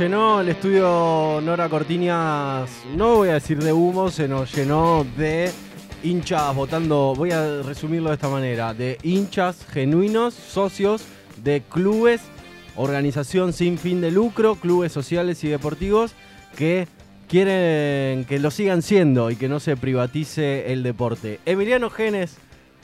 llenó 0.00 0.40
el 0.40 0.48
estudio 0.48 1.42
Nora 1.42 1.68
Cortiñas, 1.68 2.70
no 2.96 3.16
voy 3.16 3.28
a 3.28 3.34
decir 3.34 3.62
de 3.62 3.74
humo, 3.74 4.10
se 4.10 4.26
nos 4.26 4.50
llenó 4.54 5.04
de 5.18 5.50
hinchas 6.02 6.54
votando, 6.54 7.12
voy 7.14 7.32
a 7.32 7.60
resumirlo 7.60 8.08
de 8.08 8.14
esta 8.14 8.30
manera, 8.30 8.72
de 8.72 8.96
hinchas 9.02 9.66
genuinos, 9.70 10.32
socios 10.32 11.04
de 11.44 11.62
clubes, 11.68 12.22
organización 12.76 13.52
sin 13.52 13.76
fin 13.76 14.00
de 14.00 14.10
lucro, 14.10 14.54
clubes 14.54 14.90
sociales 14.90 15.44
y 15.44 15.48
deportivos 15.48 16.14
que 16.56 16.88
quieren 17.28 18.24
que 18.24 18.38
lo 18.38 18.50
sigan 18.50 18.80
siendo 18.80 19.30
y 19.30 19.36
que 19.36 19.50
no 19.50 19.60
se 19.60 19.76
privatice 19.76 20.72
el 20.72 20.82
deporte. 20.82 21.40
Emiliano 21.44 21.90
Genes 21.90 22.38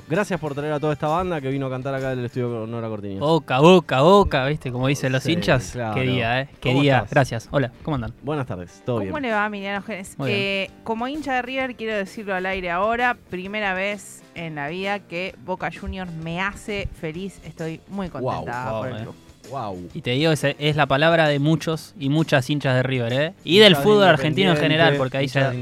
Gracias 0.09 0.39
por 0.39 0.55
traer 0.55 0.73
a 0.73 0.79
toda 0.79 0.93
esta 0.93 1.09
banda 1.09 1.41
que 1.41 1.49
vino 1.49 1.67
a 1.67 1.71
cantar 1.71 1.93
acá 1.93 2.11
del 2.11 2.25
estudio 2.25 2.61
con 2.61 2.71
Nora 2.71 2.89
Cortiñas. 2.89 3.19
Boca, 3.19 3.59
boca, 3.59 4.03
boca, 4.03 4.47
¿viste? 4.47 4.71
Como 4.71 4.87
dicen 4.87 5.11
los 5.11 5.27
hinchas. 5.27 5.77
Qué 5.95 6.03
día, 6.03 6.43
¿eh? 6.43 6.49
Qué 6.61 6.75
día. 6.75 7.05
Gracias. 7.11 7.49
Hola, 7.51 7.73
¿cómo 7.83 7.97
andan? 7.97 8.13
Buenas 8.23 8.47
tardes, 8.47 8.83
todo 8.87 9.01
bien. 9.01 9.11
¿Cómo 9.11 9.19
le 9.19 9.33
va, 9.33 9.47
Emiliano 9.47 9.83
Genes? 9.83 10.17
Eh, 10.27 10.71
como 10.85 11.09
hincha 11.09 11.35
de 11.35 11.43
River, 11.43 11.75
quiero 11.75 11.97
decirlo 11.97 12.37
al 12.37 12.47
aire 12.47 12.71
ahora, 12.71 13.17
primera 13.31 13.75
vez 13.75 14.23
en 14.37 14.55
la 14.55 14.69
vida 14.69 15.01
que 15.01 15.35
Boca 15.45 15.71
Juniors 15.77 16.13
me 16.13 16.41
hace 16.41 16.89
feliz. 17.01 17.41
Estoy 17.45 17.81
muy 17.89 18.09
contenta 18.09 18.71
por 18.79 18.89
el 18.89 19.03
club. 19.03 19.15
Wow. 19.51 19.91
Y 19.95 20.03
te 20.03 20.11
digo, 20.13 20.33
es, 20.33 20.45
es 20.45 20.77
la 20.77 20.87
palabra 20.87 21.29
de 21.29 21.39
muchos 21.39 21.95
y 21.99 22.09
muchas 22.09 22.49
hinchas 22.51 22.75
de 22.75 22.83
River, 22.83 23.13
¿eh? 23.13 23.33
Y 23.45 23.59
del 23.59 23.77
fútbol 23.77 24.05
argentino 24.05 24.51
en 24.51 24.57
general, 24.57 24.97
porque 24.97 25.19
ahí 25.19 25.27
ya 25.29 25.53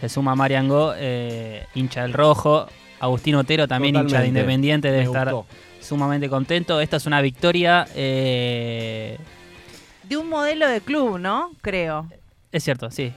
se 0.00 0.08
suma 0.08 0.34
Mariango, 0.34 0.92
eh, 0.96 1.64
hincha 1.74 2.02
del 2.02 2.12
rojo, 2.12 2.66
Agustín 3.00 3.34
Otero, 3.34 3.66
también 3.66 3.96
hincha 3.96 4.20
de 4.20 4.28
Independiente, 4.28 4.90
debe 4.90 5.04
estar 5.04 5.34
sumamente 5.80 6.28
contento. 6.28 6.80
Esta 6.80 6.98
es 6.98 7.06
una 7.06 7.20
victoria. 7.20 7.86
Eh, 7.94 9.18
de 10.08 10.16
un 10.16 10.28
modelo 10.28 10.68
de 10.68 10.80
club, 10.80 11.18
¿no? 11.18 11.52
Creo. 11.62 12.06
Es 12.52 12.64
cierto, 12.64 12.90
sí. 12.90 13.12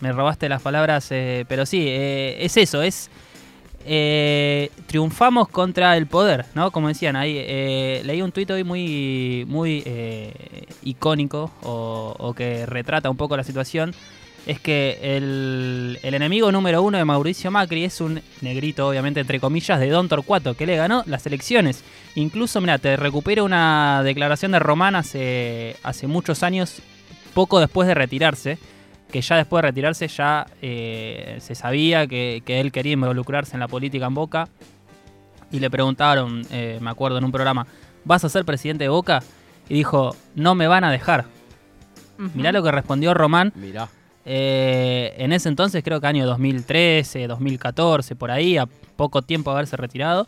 Me 0.00 0.12
robaste 0.12 0.48
las 0.48 0.62
palabras, 0.62 1.08
eh, 1.10 1.44
pero 1.48 1.66
sí, 1.66 1.84
eh, 1.86 2.38
es 2.40 2.56
eso, 2.56 2.82
es. 2.82 3.10
Triunfamos 4.86 5.48
contra 5.48 5.96
el 5.96 6.06
poder, 6.06 6.46
¿no? 6.54 6.70
Como 6.70 6.88
decían 6.88 7.16
ahí, 7.16 7.34
leí 8.04 8.22
un 8.22 8.32
tuit 8.32 8.50
hoy 8.50 8.64
muy, 8.64 9.44
muy 9.48 9.84
icónico 10.82 11.50
o, 11.62 12.34
que 12.36 12.66
retrata 12.66 13.10
un 13.10 13.16
poco 13.16 13.36
la 13.36 13.44
situación 13.44 13.94
es 14.46 14.60
que 14.60 14.98
el, 15.02 15.98
enemigo 16.02 16.50
número 16.50 16.82
uno 16.82 16.98
de 16.98 17.04
Mauricio 17.04 17.50
Macri 17.50 17.84
es 17.84 18.00
un 18.00 18.22
negrito, 18.40 18.88
obviamente, 18.88 19.20
entre 19.20 19.40
comillas, 19.40 19.78
de 19.78 19.88
Don 19.90 20.08
Torcuato, 20.08 20.54
que 20.54 20.66
le 20.66 20.76
ganó 20.76 21.02
las 21.06 21.26
elecciones. 21.26 21.84
Incluso, 22.14 22.60
mira, 22.60 22.78
te 22.78 22.96
recupero 22.96 23.44
una 23.44 24.02
declaración 24.02 24.52
de 24.52 24.58
Román 24.58 24.96
hace 24.96 25.76
muchos 26.06 26.42
años, 26.42 26.82
poco 27.34 27.60
después 27.60 27.86
de 27.86 27.94
retirarse, 27.94 28.58
que 29.10 29.20
ya 29.20 29.36
después 29.36 29.62
de 29.62 29.68
retirarse 29.68 30.08
ya 30.08 30.46
eh, 30.62 31.36
se 31.40 31.54
sabía 31.54 32.06
que, 32.06 32.42
él 32.46 32.72
quería 32.72 32.92
involucrarse 32.92 33.54
en 33.54 33.60
la 33.60 33.68
política 33.68 34.06
en 34.06 34.14
Boca. 34.14 34.48
Y 35.52 35.58
le 35.58 35.70
preguntaron, 35.70 36.42
eh, 36.50 36.78
me 36.80 36.90
acuerdo 36.90 37.18
en 37.18 37.24
un 37.24 37.32
programa, 37.32 37.66
¿vas 38.04 38.24
a 38.24 38.28
ser 38.28 38.44
presidente 38.44 38.84
de 38.84 38.88
Boca? 38.88 39.22
Y 39.68 39.74
dijo, 39.74 40.14
no 40.34 40.54
me 40.54 40.66
van 40.66 40.84
a 40.84 40.90
dejar. 40.90 41.26
Mirá 42.34 42.52
lo 42.52 42.62
que 42.62 42.70
respondió 42.70 43.14
Román. 43.14 43.52
Mirá 43.56 43.88
eh, 44.24 45.14
en 45.18 45.32
ese 45.32 45.48
entonces, 45.48 45.82
creo 45.82 46.00
que 46.00 46.06
año 46.06 46.26
2013, 46.26 47.26
2014, 47.26 48.16
por 48.16 48.30
ahí, 48.30 48.58
a 48.58 48.66
poco 48.96 49.22
tiempo 49.22 49.50
de 49.50 49.56
haberse 49.56 49.76
retirado, 49.76 50.26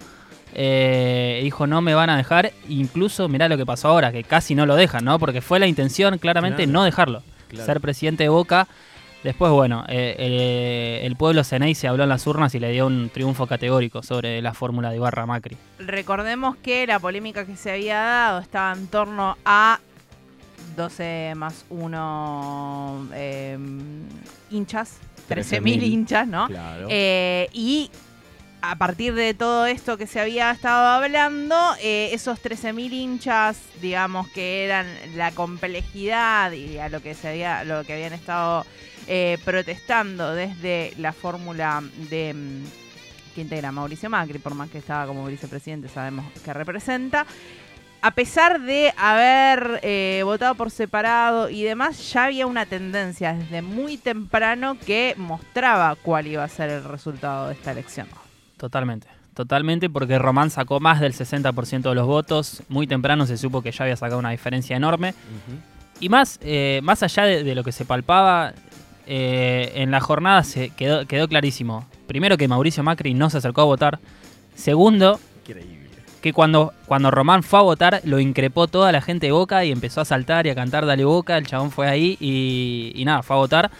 eh, 0.54 1.40
dijo 1.42 1.66
no 1.66 1.82
me 1.82 1.94
van 1.94 2.10
a 2.10 2.16
dejar. 2.16 2.52
Incluso, 2.68 3.28
mirá 3.28 3.48
lo 3.48 3.56
que 3.56 3.66
pasó 3.66 3.88
ahora, 3.88 4.12
que 4.12 4.24
casi 4.24 4.54
no 4.54 4.66
lo 4.66 4.76
dejan, 4.76 5.04
¿no? 5.04 5.18
Porque 5.18 5.40
fue 5.40 5.58
la 5.58 5.66
intención 5.66 6.18
claramente 6.18 6.66
no 6.66 6.84
dejarlo. 6.84 7.22
Ser 7.54 7.80
presidente 7.80 8.24
de 8.24 8.28
Boca. 8.28 8.68
Después, 9.22 9.52
bueno, 9.52 9.84
eh, 9.88 11.00
el 11.04 11.14
pueblo 11.14 11.44
Ceney 11.44 11.76
se 11.76 11.86
habló 11.86 12.02
en 12.02 12.08
las 12.08 12.26
urnas 12.26 12.54
y 12.56 12.58
le 12.58 12.72
dio 12.72 12.88
un 12.88 13.08
triunfo 13.08 13.46
categórico 13.46 14.02
sobre 14.02 14.42
la 14.42 14.52
fórmula 14.52 14.90
de 14.90 14.96
Ibarra 14.96 15.26
Macri. 15.26 15.56
Recordemos 15.78 16.56
que 16.56 16.86
la 16.88 16.98
polémica 16.98 17.46
que 17.46 17.56
se 17.56 17.70
había 17.70 17.98
dado 17.98 18.40
estaba 18.40 18.72
en 18.72 18.88
torno 18.88 19.36
a 19.44 19.78
12 20.76 21.34
más 21.36 21.64
1 21.70 23.08
em, 23.14 24.02
hinchas, 24.50 24.98
13.000 25.28 25.82
hinchas, 25.82 26.26
¿no? 26.26 26.48
Eh, 26.88 27.48
y 27.52 27.90
a 28.62 28.76
partir 28.76 29.14
de 29.14 29.34
todo 29.34 29.66
esto 29.66 29.98
que 29.98 30.06
se 30.06 30.20
había 30.20 30.52
estado 30.52 30.86
hablando, 30.86 31.56
eh, 31.80 32.10
esos 32.12 32.40
13.000 32.40 32.92
hinchas, 32.92 33.60
digamos 33.80 34.28
que 34.28 34.64
eran 34.64 34.86
la 35.16 35.32
complejidad 35.32 36.52
y 36.52 36.78
a 36.78 36.88
lo 36.88 37.02
que 37.02 37.14
se 37.14 37.28
había, 37.28 37.64
lo 37.64 37.84
que 37.84 37.94
habían 37.94 38.12
estado 38.12 38.64
eh, 39.08 39.38
protestando 39.44 40.32
desde 40.32 40.94
la 40.96 41.12
fórmula 41.12 41.82
de 42.08 42.30
em, 42.30 42.64
que 43.34 43.40
integra 43.40 43.72
Mauricio 43.72 44.08
Macri, 44.08 44.38
por 44.38 44.54
más 44.54 44.70
que 44.70 44.78
estaba 44.78 45.06
como 45.06 45.26
vicepresidente, 45.26 45.88
sabemos 45.88 46.24
que 46.44 46.52
representa 46.52 47.26
a 48.02 48.10
pesar 48.10 48.60
de 48.60 48.92
haber 48.96 49.80
eh, 49.82 50.22
votado 50.24 50.56
por 50.56 50.70
separado 50.70 51.48
y 51.48 51.62
demás, 51.62 52.12
ya 52.12 52.24
había 52.24 52.46
una 52.46 52.66
tendencia 52.66 53.32
desde 53.32 53.62
muy 53.62 53.96
temprano 53.96 54.76
que 54.84 55.14
mostraba 55.16 55.94
cuál 55.94 56.26
iba 56.26 56.42
a 56.42 56.48
ser 56.48 56.68
el 56.70 56.84
resultado 56.84 57.48
de 57.48 57.54
esta 57.54 57.70
elección. 57.70 58.08
Totalmente. 58.62 59.08
Totalmente, 59.34 59.90
porque 59.90 60.20
Román 60.20 60.48
sacó 60.50 60.78
más 60.78 61.00
del 61.00 61.14
60% 61.14 61.82
de 61.82 61.94
los 61.96 62.06
votos. 62.06 62.62
Muy 62.68 62.86
temprano 62.86 63.26
se 63.26 63.36
supo 63.36 63.60
que 63.60 63.72
ya 63.72 63.82
había 63.82 63.96
sacado 63.96 64.20
una 64.20 64.30
diferencia 64.30 64.76
enorme. 64.76 65.14
Y 65.98 66.08
más, 66.08 66.38
eh, 66.42 66.78
más 66.84 67.02
allá 67.02 67.24
de, 67.24 67.54
lo 67.56 67.64
que 67.64 67.72
se 67.72 67.84
palpaba, 67.84 68.52
eh, 69.08 69.72
en 69.74 69.90
la 69.90 69.98
jornada 69.98 70.44
se 70.44 70.68
quedó, 70.68 71.06
quedó 71.06 71.26
clarísimo. 71.26 71.88
Primero 72.06 72.36
que 72.36 72.46
Mauricio 72.46 72.84
Macri 72.84 73.14
no 73.14 73.30
se 73.30 73.38
acercó 73.38 73.62
a 73.62 73.64
votar. 73.64 73.98
Segundo, 74.54 75.18
Increíble 75.40 75.88
que 76.20 76.32
cuando, 76.32 76.72
cuando 76.86 77.10
Román 77.10 77.42
fue 77.42 77.58
a 77.58 77.62
votar 77.62 78.00
lo 78.04 78.20
increpó 78.20 78.68
toda 78.68 78.92
la 78.92 79.00
gente 79.02 79.26
de 79.26 79.32
Boca 79.32 79.64
y 79.64 79.72
empezó 79.72 80.02
a 80.02 80.04
saltar 80.04 80.46
y 80.46 80.50
a 80.50 80.54
cantar 80.54 80.86
Dale 80.86 81.04
Boca, 81.04 81.36
el 81.36 81.48
chabón 81.48 81.72
fue 81.72 81.88
ahí 81.88 82.16
y, 82.20 83.02
nada, 83.04 83.24
fue 83.24 83.34
a 83.34 83.40
votar. 83.40 83.72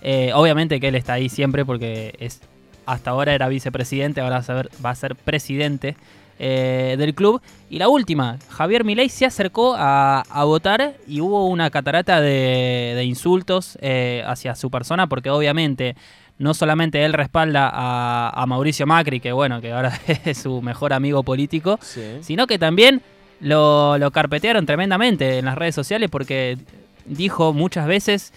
Eh, 0.00 0.32
obviamente 0.34 0.80
que 0.80 0.88
él 0.88 0.94
está 0.94 1.12
ahí 1.12 1.28
siempre 1.28 1.66
porque 1.66 2.14
es 2.18 2.40
hasta 2.86 3.10
ahora 3.10 3.34
era 3.34 3.48
vicepresidente, 3.48 4.20
ahora 4.20 4.42
va 4.84 4.90
a 4.90 4.94
ser, 4.94 5.16
presidente 5.16 5.96
eh, 6.38 6.96
del 6.98 7.14
club. 7.14 7.40
Y 7.68 7.78
la 7.78 7.88
última, 7.88 8.38
Javier 8.48 8.84
Milei 8.84 9.08
se 9.08 9.26
acercó 9.26 9.74
a, 9.78 10.24
votar 10.44 10.94
y 11.06 11.20
hubo 11.20 11.46
una 11.46 11.70
catarata 11.70 12.20
de, 12.20 13.02
insultos 13.04 13.78
eh, 13.80 14.22
hacia 14.26 14.54
su 14.54 14.70
persona 14.70 15.06
porque 15.06 15.30
obviamente 15.30 15.96
no 16.40 16.54
solamente 16.54 17.04
él 17.04 17.12
respalda 17.12 17.70
a, 17.72 18.46
Mauricio 18.46 18.86
Macri, 18.86 19.20
que 19.20 19.30
bueno, 19.30 19.60
que 19.60 19.72
ahora 19.72 19.92
es 20.24 20.38
su 20.38 20.62
mejor 20.62 20.94
amigo 20.94 21.22
político, 21.22 21.78
sino 22.22 22.46
que 22.46 22.58
también 22.58 23.02
lo, 23.40 24.10
carpetearon 24.12 24.64
tremendamente 24.64 25.38
en 25.38 25.44
las 25.44 25.56
redes 25.56 25.74
sociales 25.74 26.08
porque 26.10 26.56
dijo 27.04 27.52
muchas 27.52 27.86
veces, 27.86 28.32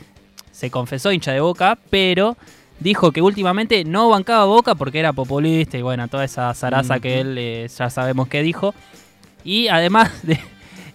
se 0.52 0.70
confesó 0.70 1.14
hincha 1.14 1.32
de 1.32 1.40
boca, 1.40 1.78
pero 1.90 2.36
dijo 2.84 3.12
que 3.12 3.22
últimamente 3.22 3.84
no 3.86 4.10
bancaba 4.10 4.46
Boca 4.46 4.76
porque 4.76 5.00
era 5.00 5.14
populista 5.14 5.78
y 5.78 5.82
bueno, 5.82 6.08
toda 6.08 6.26
esa 6.26 6.54
zaraza 6.54 7.00
que 7.00 7.22
él 7.22 7.36
eh, 7.38 7.68
ya 7.76 7.90
sabemos 7.90 8.28
que 8.28 8.44
dijo. 8.44 8.76
Y 9.44 9.70
además 9.70 10.12
de 10.24 10.40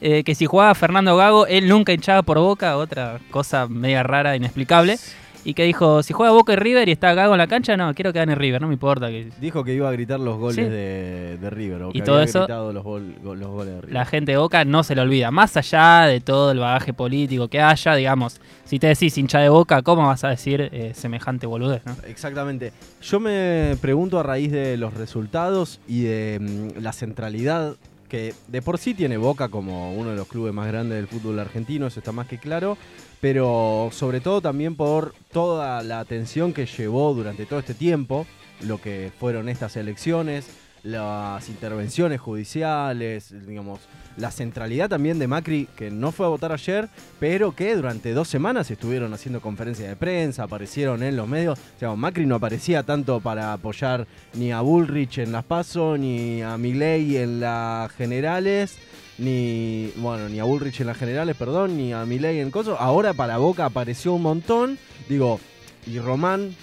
eh, 0.01 0.23
que 0.23 0.35
si 0.35 0.47
jugaba 0.47 0.75
Fernando 0.75 1.17
Gago, 1.17 1.47
él 1.47 1.69
nunca 1.69 1.93
hinchaba 1.93 2.23
por 2.23 2.39
Boca, 2.39 2.77
otra 2.77 3.19
cosa 3.31 3.67
media 3.67 4.03
rara, 4.03 4.37
inexplicable 4.37 4.99
y 5.45 5.55
que 5.55 5.65
dijo, 5.65 6.03
si 6.03 6.13
juega 6.13 6.33
Boca 6.33 6.53
y 6.53 6.57
River 6.57 6.89
y 6.89 6.93
está 6.93 7.15
Gago 7.15 7.35
en 7.35 7.39
la 7.39 7.47
cancha, 7.47 7.77
no, 7.77 7.95
quiero 7.95 8.13
que 8.13 8.19
gane 8.19 8.35
River, 8.35 8.61
no 8.61 8.69
me 8.69 8.75
importa. 8.75 9.09
Que... 9.09 9.31
Dijo 9.41 9.65
que 9.65 9.75
iba 9.75 9.89
a 9.89 9.93
gritar 9.93 10.21
los 10.21 10.39
goles 10.39 10.71
de, 10.71 11.51
River, 11.51 11.87
y 11.93 12.03
todo 12.03 12.21
eso, 12.21 12.47
los, 12.73 12.85
goles 12.85 13.15
de 13.23 13.81
River. 13.81 13.93
La 13.93 14.05
gente 14.05 14.33
de 14.33 14.39
Boca 14.39 14.65
no 14.65 14.83
se 14.83 14.95
lo 14.95 15.03
olvida, 15.03 15.31
más 15.31 15.57
allá 15.57 16.07
de 16.07 16.21
todo 16.21 16.53
el 16.53 16.59
bagaje 16.59 16.93
político 16.93 17.49
que 17.49 17.61
haya, 17.61 17.95
digamos, 17.95 18.41
si 18.65 18.79
te 18.79 18.89
decís 18.89 19.17
hincha 19.17 19.39
de 19.39 19.49
Boca, 19.49 19.83
¿cómo 19.83 20.07
vas 20.07 20.25
a 20.25 20.29
decir 20.29 20.69
eh, 20.73 20.93
semejante 20.95 21.47
boludez? 21.47 21.83
Exactamente. 22.07 22.73
Yo 23.03 23.21
me 23.21 23.77
pregunto 23.81 24.19
a 24.19 24.23
raíz 24.23 24.53
de 24.53 24.77
los 24.77 24.95
resultados 24.95 25.81
y 25.89 26.03
de 26.03 26.39
mm, 26.41 26.83
la 26.83 26.93
centralidad 26.93 27.77
que 28.09 28.35
de 28.49 28.63
por 28.63 28.79
sí 28.79 28.95
tiene 28.95 29.17
Boca 29.17 29.49
como 29.49 29.93
uno 29.95 30.11
de 30.11 30.17
los 30.17 30.27
clubes 30.27 30.53
más 30.53 30.67
grandes 30.67 30.97
del 30.97 31.07
fútbol 31.07 31.39
argentino, 31.39 31.87
eso 31.87 32.01
está 32.01 32.13
más 32.13 32.27
que 32.27 32.39
claro, 32.39 32.77
pero 33.21 33.91
sobre 33.93 34.21
todo 34.21 34.41
también 34.41 34.75
por 34.75 35.15
toda 35.33 35.83
la 35.83 36.01
atención 36.01 36.53
que 36.53 36.67
llevó 36.67 37.15
durante 37.15 37.47
todo 37.47 37.59
este 37.59 37.75
tiempo, 37.75 38.27
lo 38.63 38.81
que 38.81 39.13
fueron 39.19 39.49
estas 39.49 39.77
elecciones, 39.77 40.47
las 40.83 41.49
intervenciones 41.49 42.21
judiciales, 42.21 43.35
digamos, 43.47 43.81
la 44.17 44.31
centralidad 44.31 44.89
también 44.89 45.19
de 45.19 45.29
Macri, 45.29 45.69
que 45.77 45.91
no 45.91 46.13
fue 46.13 46.27
a 46.27 46.31
votar 46.31 46.53
ayer, 46.53 46.89
pero 47.21 47.55
que 47.55 47.75
durante 47.77 48.13
dos 48.13 48.29
semanas 48.29 48.71
estuvieron 48.71 49.15
haciendo 49.15 49.41
conferencias 49.41 49.89
de 49.89 49.97
prensa, 49.97 50.45
aparecieron 50.45 51.03
en 51.03 51.17
los 51.17 51.29
medios. 51.29 51.59
O 51.59 51.79
sea, 51.79 51.95
Macri 51.95 52.27
no 52.27 52.37
aparecía 52.37 52.83
tanto 52.83 53.21
para 53.21 53.53
apoyar 53.53 54.07
ni 54.35 54.53
a 54.53 54.61
Bullrich 54.61 55.19
en 55.19 55.33
las 55.33 55.45
PASO, 55.45 55.97
ni 55.97 56.43
a 56.43 56.57
Milei 56.59 57.17
en 57.17 57.41
las 57.41 57.93
generales. 57.93 58.77
ni 59.19 59.93
bueno, 59.97 60.29
ni 60.29 60.39
a 60.39 60.45
Bullrich 60.45 60.81
en 60.81 60.87
las 60.87 60.97
generales, 60.97 61.37
perdón, 61.37 61.77
ni 61.77 61.93
a 61.93 62.05
Milei 62.05 62.41
en 62.41 62.51
Coso. 62.51 62.77
Ahora 62.79 63.15
para 63.15 63.39
Boca 63.39 63.65
apareció 63.65 64.15
un 64.15 64.23
montón. 64.23 64.79
Digo, 65.09 65.41
y 65.87 65.99
Román 65.99 66.55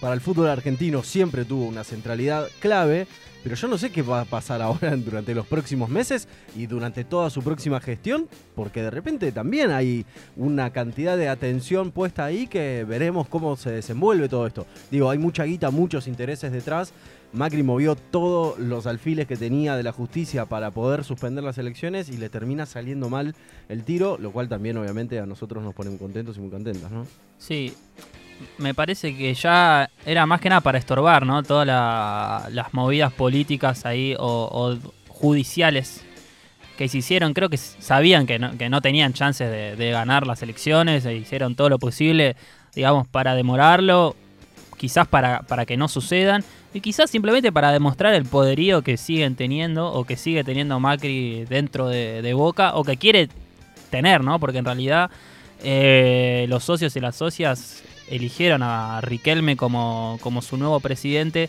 para 0.00 0.14
el 0.14 0.20
fútbol 0.20 0.48
argentino 0.48 1.02
siempre 1.02 1.44
tuvo 1.44 1.66
una 1.66 1.84
centralidad 1.84 2.48
clave. 2.60 3.06
Pero 3.42 3.56
yo 3.56 3.66
no 3.66 3.76
sé 3.76 3.90
qué 3.90 4.02
va 4.02 4.20
a 4.20 4.24
pasar 4.24 4.62
ahora 4.62 4.96
durante 4.96 5.34
los 5.34 5.46
próximos 5.46 5.88
meses 5.88 6.28
y 6.54 6.66
durante 6.66 7.02
toda 7.02 7.28
su 7.28 7.42
próxima 7.42 7.80
gestión, 7.80 8.28
porque 8.54 8.82
de 8.82 8.90
repente 8.90 9.32
también 9.32 9.72
hay 9.72 10.06
una 10.36 10.72
cantidad 10.72 11.16
de 11.16 11.28
atención 11.28 11.90
puesta 11.90 12.24
ahí 12.24 12.46
que 12.46 12.84
veremos 12.84 13.26
cómo 13.28 13.56
se 13.56 13.70
desenvuelve 13.70 14.28
todo 14.28 14.46
esto. 14.46 14.66
Digo, 14.90 15.10
hay 15.10 15.18
mucha 15.18 15.44
guita, 15.44 15.70
muchos 15.70 16.06
intereses 16.06 16.52
detrás. 16.52 16.92
Macri 17.32 17.62
movió 17.62 17.96
todos 17.96 18.58
los 18.58 18.86
alfiles 18.86 19.26
que 19.26 19.36
tenía 19.36 19.74
de 19.74 19.82
la 19.82 19.92
justicia 19.92 20.44
para 20.44 20.70
poder 20.70 21.02
suspender 21.02 21.42
las 21.42 21.56
elecciones 21.56 22.10
y 22.10 22.18
le 22.18 22.28
termina 22.28 22.66
saliendo 22.66 23.08
mal 23.08 23.34
el 23.68 23.84
tiro, 23.84 24.18
lo 24.18 24.32
cual 24.32 24.48
también 24.48 24.76
obviamente 24.76 25.18
a 25.18 25.26
nosotros 25.26 25.64
nos 25.64 25.74
pone 25.74 25.90
muy 25.90 25.98
contentos 25.98 26.36
y 26.36 26.40
muy 26.40 26.50
contentas, 26.50 26.90
¿no? 26.92 27.06
Sí, 27.38 27.74
me 28.58 28.74
parece 28.74 29.16
que 29.16 29.34
ya 29.34 29.90
era 30.04 30.26
más 30.26 30.40
que 30.40 30.48
nada 30.48 30.60
para 30.60 30.78
estorbar, 30.78 31.26
¿no? 31.26 31.42
Todas 31.42 31.66
las 31.66 32.74
movidas 32.74 33.12
políticas 33.12 33.86
ahí 33.86 34.14
o, 34.18 34.76
judiciales 35.08 36.04
que 36.76 36.88
se 36.88 36.98
hicieron. 36.98 37.34
Creo 37.34 37.48
que 37.48 37.56
sabían 37.56 38.26
que 38.26 38.38
no, 38.38 38.56
que 38.56 38.68
no 38.68 38.80
tenían 38.80 39.12
chances 39.12 39.50
de, 39.50 39.76
de, 39.76 39.90
ganar 39.90 40.26
las 40.26 40.42
elecciones 40.42 41.04
e 41.04 41.14
hicieron 41.14 41.54
todo 41.54 41.68
lo 41.68 41.78
posible, 41.78 42.36
digamos, 42.74 43.06
para 43.06 43.34
demorarlo, 43.34 44.16
quizás 44.76 45.06
para, 45.06 45.42
para 45.42 45.64
que 45.64 45.76
no 45.76 45.86
sucedan 45.86 46.44
y 46.74 46.80
quizás 46.80 47.10
simplemente 47.10 47.52
para 47.52 47.70
demostrar 47.70 48.14
el 48.14 48.24
poderío 48.24 48.82
que 48.82 48.96
siguen 48.96 49.36
teniendo 49.36 49.92
o 49.92 50.04
que 50.04 50.16
sigue 50.16 50.42
teniendo 50.42 50.80
Macri 50.80 51.44
dentro 51.44 51.88
de, 51.88 52.32
Boca 52.34 52.74
o 52.74 52.82
que 52.82 52.96
quiere 52.96 53.28
tener, 53.90 54.24
¿no? 54.24 54.40
Porque 54.40 54.58
en 54.58 54.64
realidad 54.64 55.10
eh, 55.62 56.46
los 56.48 56.64
socios 56.64 56.96
y 56.96 57.00
las 57.00 57.16
socias 57.16 57.82
eligieron 58.10 58.62
a 58.62 59.00
Riquelme 59.00 59.56
como, 59.56 60.18
como 60.20 60.42
su 60.42 60.56
nuevo 60.56 60.80
presidente 60.80 61.48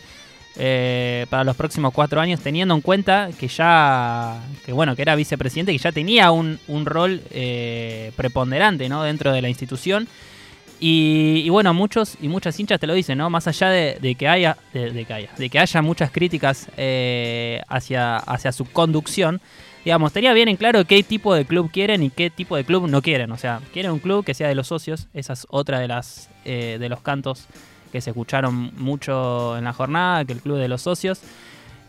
eh, 0.56 1.26
para 1.30 1.42
los 1.42 1.56
próximos 1.56 1.92
cuatro 1.92 2.20
años, 2.20 2.40
teniendo 2.40 2.74
en 2.74 2.80
cuenta 2.80 3.30
que 3.38 3.48
ya, 3.48 4.40
que 4.64 4.72
bueno, 4.72 4.94
que 4.94 5.02
era 5.02 5.16
vicepresidente, 5.16 5.72
que 5.72 5.78
ya 5.78 5.92
tenía 5.92 6.30
un, 6.30 6.60
un 6.68 6.86
rol 6.86 7.22
eh, 7.30 8.12
preponderante 8.16 8.88
¿no? 8.88 9.02
dentro 9.02 9.32
de 9.32 9.42
la 9.42 9.48
institución. 9.48 10.08
Y, 10.86 11.48
bueno, 11.48 11.72
muchos 11.72 12.18
y 12.20 12.28
muchas 12.28 12.60
hinchas 12.60 12.78
te 12.78 12.86
lo 12.86 12.92
dicen, 12.92 13.16
¿no? 13.16 13.30
Más 13.30 13.46
allá 13.46 13.70
de, 13.70 14.16
que 14.18 14.28
haya, 14.28 14.58
de, 14.74 15.06
que 15.06 15.14
haya, 15.14 15.30
de 15.38 15.48
que 15.48 15.58
haya 15.58 15.80
muchas 15.80 16.10
críticas 16.10 16.68
hacia, 17.68 18.16
hacia 18.16 18.52
su 18.52 18.66
conducción, 18.66 19.40
digamos, 19.84 20.12
tenía 20.12 20.32
bien 20.32 20.48
en 20.48 20.56
claro 20.56 20.84
qué 20.84 21.02
tipo 21.02 21.34
de 21.34 21.44
club 21.44 21.70
quieren 21.70 22.02
y 22.02 22.10
qué 22.10 22.30
tipo 22.30 22.56
de 22.56 22.64
club 22.64 22.88
no 22.88 23.02
quieren. 23.02 23.30
O 23.32 23.36
sea, 23.36 23.60
quieren 23.72 23.92
un 23.92 23.98
club 23.98 24.24
que 24.24 24.34
sea 24.34 24.48
de 24.48 24.54
los 24.54 24.68
socios. 24.68 25.08
Esa 25.12 25.34
es 25.34 25.46
otra 25.50 25.78
de 25.78 25.88
las 25.88 26.30
eh, 26.44 26.78
de 26.80 26.88
los 26.88 27.00
cantos 27.00 27.46
que 27.92 28.00
se 28.00 28.10
escucharon 28.10 28.72
mucho 28.76 29.56
en 29.56 29.64
la 29.64 29.72
jornada, 29.72 30.24
que 30.24 30.32
el 30.32 30.40
club 30.40 30.58
de 30.58 30.68
los 30.68 30.82
socios. 30.82 31.20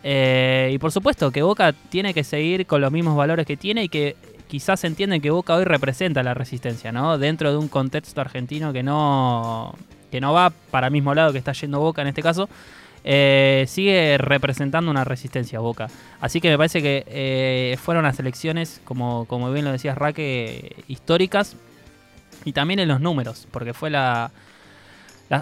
Eh, 0.03 0.69
y 0.73 0.77
por 0.77 0.91
supuesto 0.91 1.31
que 1.31 1.41
Boca 1.41 1.73
tiene 1.73 2.13
que 2.13 2.23
seguir 2.23 2.67
con 2.67 2.79
los 2.79 2.91
mismos 2.91 3.17
valores 3.17 3.47
que 3.47 3.57
tiene 3.57 3.85
y 3.85 3.89
que 3.89 4.15
quizás 4.47 4.83
entienden 4.83 5.21
que 5.21 5.31
Boca 5.31 5.55
hoy 5.55 5.63
representa 5.63 6.21
la 6.21 6.35
resistencia, 6.35 6.91
¿no? 6.91 7.17
Dentro 7.17 7.51
de 7.51 7.57
un 7.57 7.67
contexto 7.67 8.21
argentino 8.21 8.71
que 8.71 8.83
no, 8.83 9.73
que 10.11 10.21
no 10.21 10.31
va 10.31 10.51
para 10.69 10.87
el 10.87 10.93
mismo 10.93 11.15
lado 11.15 11.31
que 11.31 11.39
está 11.39 11.53
yendo 11.53 11.79
Boca 11.79 12.01
en 12.01 12.09
este 12.09 12.21
caso. 12.21 12.49
Eh, 13.07 13.65
sigue 13.67 14.17
representando 14.17 14.89
una 14.89 15.03
resistencia 15.03 15.59
Boca. 15.59 15.87
Así 16.19 16.41
que 16.41 16.49
me 16.49 16.57
parece 16.57 16.81
que 16.81 17.05
eh, 17.07 17.77
fueron 17.79 18.03
las 18.03 18.19
elecciones, 18.19 18.81
como, 18.83 19.25
como 19.25 19.51
bien 19.51 19.63
lo 19.63 19.71
decías 19.71 19.95
Raque, 19.95 20.75
históricas 20.87 21.55
y 22.45 22.53
también 22.53 22.79
en 22.79 22.87
los 22.87 22.99
números, 22.99 23.47
porque 23.51 23.75
fue 23.75 23.91
la, 23.91 24.31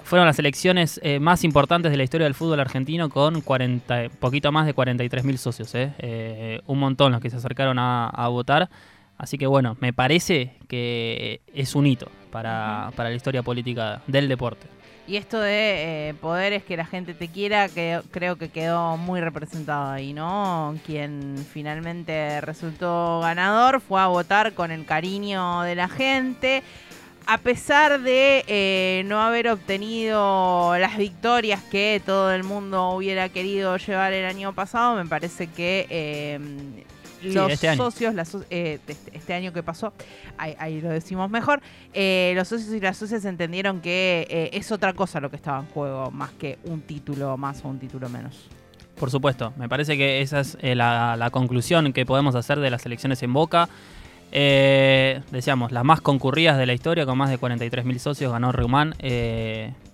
fueron 0.04 0.28
las 0.28 0.38
elecciones 0.40 1.00
eh, 1.04 1.22
más 1.22 1.46
importantes 1.46 1.90
de 1.90 1.98
la 1.98 2.04
historia 2.04 2.26
del 2.26 2.34
fútbol 2.34 2.60
argentino 2.60 3.10
con 3.10 3.40
40, 3.40 4.10
poquito 4.20 4.52
más 4.52 4.66
de 4.66 4.74
43 4.74 5.24
mil 5.24 5.38
socios. 5.38 5.74
un 6.68 6.80
montón 6.80 7.14
los 7.14 7.22
que 7.22 7.30
se 7.30 7.38
acercaron 7.38 7.80
a, 7.80 8.10
a 8.10 8.28
votar. 8.28 8.70
Así 9.18 9.38
que 9.38 9.48
bueno, 9.48 9.78
me 9.80 9.94
parece 9.94 10.58
que 10.68 11.40
es 11.54 11.76
un 11.76 11.88
hito 11.88 12.12
para, 12.30 12.92
para 12.98 13.08
la 13.08 13.16
historia 13.16 13.42
política 13.42 14.02
del 14.08 14.28
deporte. 14.28 14.68
Y 15.06 15.18
esto 15.18 15.40
de 15.42 16.10
eh, 16.10 16.14
poderes 16.14 16.64
que 16.64 16.78
la 16.78 16.86
gente 16.86 17.14
te 17.14 17.28
quiera, 17.28 17.68
que 17.68 18.02
creo 18.12 18.38
que 18.38 18.48
quedó 18.48 18.96
muy 18.96 19.20
representado 19.20 19.92
ahí, 19.92 20.14
¿no? 20.14 20.78
Quien 20.86 21.46
finalmente 21.52 22.40
resultó 22.40 23.20
ganador 23.20 23.82
fue 23.82 24.00
a 24.00 24.08
votar 24.08 24.54
con 24.54 24.72
el 24.72 24.86
cariño 24.86 25.64
de 25.64 25.76
la 25.76 25.90
gente. 25.90 26.64
A 27.26 27.38
pesar 27.38 28.02
de 28.02 28.46
eh, 28.48 29.04
no 29.06 29.22
haber 29.22 29.50
obtenido 29.50 30.78
las 30.78 30.98
victorias 30.98 31.62
que 31.64 32.02
todo 32.06 32.34
el 32.34 32.44
mundo 32.44 32.92
hubiera 32.92 33.28
querido 33.28 33.76
llevar 33.76 34.14
el 34.14 34.26
año 34.26 34.54
pasado, 34.54 34.96
me 34.96 35.06
parece 35.06 35.48
que 35.48 35.86
eh, 35.90 36.40
los 37.24 37.52
este 37.52 37.76
socios, 37.76 38.16
eh, 38.50 38.80
este, 38.88 39.18
este, 39.18 39.34
año 39.34 39.54
que 39.54 39.64
pasó, 39.64 39.94
ahí, 40.38 40.82
lo 40.82 40.90
decimos 40.90 41.30
mejor, 41.30 41.62
eh, 41.94 42.34
los 42.36 42.48
socios 42.48 42.74
y 42.74 42.80
las 42.80 42.98
socias 42.98 43.26
entendieron 43.26 43.82
que 43.82 44.28
eh, 44.30 44.50
es 44.54 44.72
otra 44.72 44.94
cosa 44.94 45.20
lo 45.20 45.30
que 45.30 45.36
estaba 45.36 45.60
en 45.60 45.68
juego, 45.68 46.12
más 46.12 46.32
que 46.32 46.58
un 46.66 46.82
título 46.82 47.38
más 47.38 47.64
o 47.64 47.70
un 47.70 47.80
título 47.80 48.10
menos. 48.10 48.48
Por 49.00 49.10
supuesto, 49.10 49.54
me 49.58 49.68
parece 49.68 49.98
que 49.98 50.22
esa 50.22 50.42
es 50.42 50.58
la, 50.62 51.30
conclusión 51.32 51.94
que 51.94 52.06
podemos 52.06 52.36
hacer 52.36 52.60
de 52.60 52.70
las 52.70 52.86
elecciones 52.86 53.24
en 53.24 53.34
Boca. 53.34 53.68
decíamos, 54.32 55.72
las 55.72 55.84
más 55.84 56.00
concurridas 56.02 56.58
de 56.58 56.66
la 56.68 56.74
historia, 56.74 57.06
con 57.06 57.18
más 57.18 57.30
de 57.30 57.40
43.000 57.40 57.98
socios, 57.98 58.32
ganó 58.32 58.52
Reumán. 58.52 58.96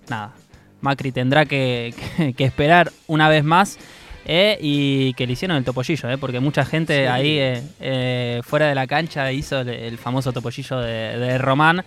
nada, 0.08 0.34
Macri 0.82 1.12
tendrá 1.12 1.46
que 1.46 1.94
esperar 2.38 2.92
una 3.06 3.28
vez 3.28 3.42
más 3.42 3.78
eh, 4.24 4.58
y 4.60 5.14
que 5.14 5.26
le 5.26 5.32
hicieron 5.32 5.56
el 5.56 5.64
topollillo, 5.64 6.10
eh, 6.10 6.18
porque 6.18 6.40
mucha 6.40 6.64
gente 6.64 7.08
ahí 7.08 7.36
eh, 7.38 8.40
fuera 8.44 8.66
de 8.68 8.74
la 8.74 8.86
cancha 8.86 9.32
hizo 9.32 9.60
el, 9.60 9.98
famoso 9.98 10.32
topollillo 10.32 10.78
de, 10.80 11.38
Román. 11.38 11.84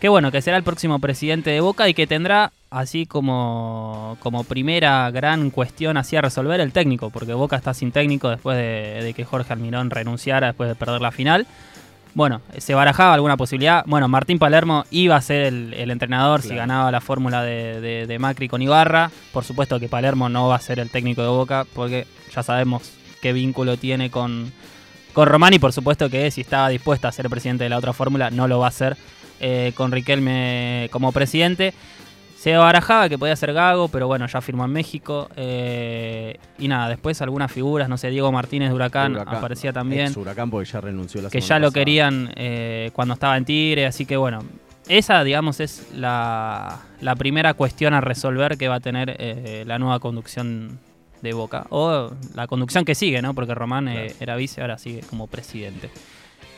Que 0.00 0.08
bueno, 0.08 0.32
que 0.32 0.40
será 0.40 0.56
el 0.56 0.62
próximo 0.62 0.98
presidente 0.98 1.50
de 1.50 1.60
Boca 1.60 1.86
y 1.86 1.92
que 1.92 2.06
tendrá 2.06 2.52
así 2.70 3.04
como, 3.04 4.16
como 4.20 4.44
primera 4.44 5.10
gran 5.10 5.50
cuestión 5.50 5.98
así 5.98 6.16
a 6.16 6.22
resolver 6.22 6.58
el 6.60 6.72
técnico, 6.72 7.10
porque 7.10 7.34
Boca 7.34 7.56
está 7.56 7.74
sin 7.74 7.92
técnico 7.92 8.30
después 8.30 8.56
de, 8.56 9.02
de 9.02 9.12
que 9.12 9.24
Jorge 9.24 9.52
Almirón 9.52 9.90
renunciara 9.90 10.48
después 10.48 10.70
de 10.70 10.74
perder 10.74 11.02
la 11.02 11.12
final. 11.12 11.46
Bueno, 12.14 12.40
se 12.58 12.74
barajaba 12.74 13.14
alguna 13.14 13.36
posibilidad. 13.36 13.84
Bueno, 13.86 14.08
Martín 14.08 14.38
Palermo 14.38 14.84
iba 14.90 15.16
a 15.16 15.20
ser 15.20 15.42
el, 15.42 15.90
entrenador 15.90 16.42
si 16.42 16.54
ganaba 16.54 16.90
la 16.90 17.00
fórmula 17.00 17.42
de, 17.42 18.16
Macri 18.18 18.48
con 18.48 18.62
Ibarra. 18.62 19.10
Por 19.32 19.44
supuesto 19.44 19.78
que 19.78 19.88
Palermo 19.88 20.28
no 20.28 20.48
va 20.48 20.56
a 20.56 20.60
ser 20.60 20.80
el 20.80 20.90
técnico 20.90 21.22
de 21.22 21.28
Boca 21.28 21.66
porque 21.72 22.06
ya 22.34 22.42
sabemos 22.42 22.92
qué 23.22 23.32
vínculo 23.32 23.76
tiene 23.76 24.10
con, 24.10 24.52
con 25.12 25.28
Román 25.28 25.54
y 25.54 25.58
por 25.58 25.72
supuesto 25.72 26.10
que 26.10 26.30
si 26.30 26.40
estaba 26.40 26.68
dispuesta 26.68 27.08
a 27.08 27.12
ser 27.12 27.28
presidente 27.28 27.64
de 27.64 27.70
la 27.70 27.78
otra 27.78 27.92
fórmula 27.92 28.30
no 28.30 28.48
lo 28.48 28.58
va 28.58 28.66
a 28.66 28.70
hacer 28.70 28.96
eh, 29.38 29.72
con 29.76 29.92
Riquelme 29.92 30.88
como 30.90 31.12
presidente. 31.12 31.74
Se 32.40 32.56
barajaba 32.56 33.10
que 33.10 33.18
podía 33.18 33.36
ser 33.36 33.52
Gago, 33.52 33.88
pero 33.88 34.06
bueno, 34.06 34.26
ya 34.26 34.40
firmó 34.40 34.64
en 34.64 34.72
México. 34.72 35.28
Eh, 35.36 36.38
y 36.58 36.68
nada, 36.68 36.88
después 36.88 37.20
algunas 37.20 37.52
figuras, 37.52 37.86
no 37.86 37.98
sé, 37.98 38.08
Diego 38.08 38.32
Martínez 38.32 38.70
de 38.70 38.74
Huracán, 38.74 39.14
aparecía 39.14 39.74
también. 39.74 40.10
Huracán 40.16 40.48
porque 40.50 40.70
ya 40.70 40.80
renunció 40.80 41.20
la 41.20 41.28
Que 41.28 41.42
ya 41.42 41.58
lo 41.58 41.70
querían 41.70 42.32
eh, 42.36 42.92
cuando 42.94 43.12
estaba 43.12 43.36
en 43.36 43.44
Tigre, 43.44 43.84
así 43.84 44.06
que 44.06 44.16
bueno, 44.16 44.42
esa, 44.88 45.22
digamos, 45.22 45.60
es 45.60 45.88
la, 45.94 46.80
primera 47.18 47.52
cuestión 47.52 47.92
a 47.92 48.00
resolver 48.00 48.56
que 48.56 48.68
va 48.68 48.76
a 48.76 48.80
tener 48.80 49.16
eh, 49.18 49.64
la 49.66 49.78
nueva 49.78 49.98
conducción 49.98 50.78
de 51.20 51.34
Boca. 51.34 51.66
O 51.68 52.10
la 52.34 52.46
conducción 52.46 52.86
que 52.86 52.94
sigue, 52.94 53.20
¿no? 53.20 53.34
Porque 53.34 53.54
Román 53.54 53.86
era 53.86 54.36
vice, 54.36 54.62
ahora 54.62 54.78
sigue 54.78 55.02
como 55.10 55.26
presidente. 55.26 55.90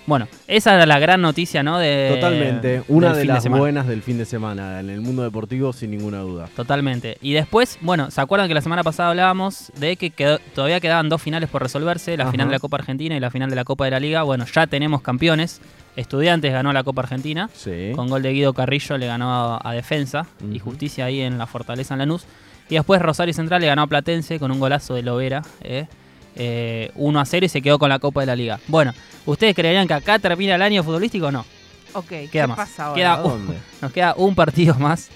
Bueno, 0.06 0.26
esa 0.48 0.74
era 0.74 0.84
la 0.84 0.98
gran 0.98 1.20
noticia, 1.20 1.62
¿no? 1.62 1.78
De, 1.78 2.10
Totalmente, 2.14 2.82
una 2.88 3.14
de 3.14 3.24
las 3.24 3.48
buenas 3.48 3.86
del 3.86 4.02
fin 4.02 4.18
de 4.18 4.24
semana 4.24 4.80
en 4.80 4.90
el 4.90 5.00
mundo 5.00 5.22
deportivo, 5.22 5.72
sin 5.72 5.92
ninguna 5.92 6.18
duda. 6.20 6.48
Totalmente. 6.56 7.18
Y 7.20 7.34
después, 7.34 7.78
bueno, 7.80 8.10
¿se 8.10 8.20
acuerdan 8.20 8.48
que 8.48 8.54
la 8.54 8.62
semana 8.62 8.82
pasada 8.82 9.10
hablábamos 9.10 9.72
de 9.78 9.96
que 9.96 10.10
todavía 10.54 10.80
quedaban 10.80 11.08
dos 11.08 11.22
finales 11.22 11.48
por 11.48 11.62
resolverse, 11.62 12.16
la 12.16 12.30
final 12.30 12.48
de 12.48 12.52
la 12.52 12.58
Copa 12.58 12.78
Argentina 12.78 13.16
y 13.16 13.20
la 13.20 13.30
final 13.30 13.48
de 13.48 13.56
la 13.56 13.64
Copa 13.64 13.84
de 13.84 13.92
la 13.92 14.00
Liga? 14.00 14.22
Bueno, 14.22 14.44
ya 14.52 14.66
tenemos 14.66 15.02
campeones. 15.02 15.60
Estudiantes 15.94 16.52
ganó 16.52 16.72
la 16.72 16.82
Copa 16.84 17.02
Argentina, 17.02 17.50
sí. 17.52 17.92
con 17.94 18.08
gol 18.08 18.22
de 18.22 18.32
Guido 18.32 18.54
Carrillo 18.54 18.96
le 18.96 19.06
ganó 19.06 19.60
a, 19.62 19.72
Defensa 19.74 20.26
y 20.50 20.58
Justicia 20.58 21.04
ahí 21.04 21.20
en 21.20 21.36
la 21.38 21.46
Fortaleza 21.46 21.94
en 21.94 21.98
Lanús. 21.98 22.24
Y 22.70 22.76
después 22.76 23.02
Rosario 23.02 23.34
Central 23.34 23.60
le 23.60 23.66
ganó 23.66 23.82
a 23.82 23.86
Platense 23.86 24.38
con 24.38 24.50
un 24.50 24.58
golazo 24.58 24.94
de 24.94 25.02
Lovera, 25.02 25.42
eh, 25.60 25.86
eh, 26.36 26.90
1 26.94 27.20
a 27.20 27.24
0 27.24 27.46
y 27.46 27.48
se 27.48 27.62
quedó 27.62 27.78
con 27.78 27.88
la 27.88 27.98
Copa 27.98 28.20
de 28.20 28.26
la 28.26 28.36
Liga. 28.36 28.60
Bueno, 28.68 28.92
¿Ustedes 29.24 29.54
creerían 29.54 29.86
que 29.86 29.94
acá 29.94 30.18
termina 30.18 30.56
el 30.56 30.62
año 30.62 30.82
futbolístico 30.82 31.26
o 31.26 31.30
no? 31.30 31.44
Ok, 31.94 32.08
queda 32.08 32.28
¿qué 32.30 32.46
más. 32.46 32.56
pasa 32.56 32.86
ahora? 32.86 32.96
Queda 32.96 33.22
nos 33.82 33.92
queda 33.92 34.14
un 34.16 34.34
partido 34.34 34.74
más 34.74 35.10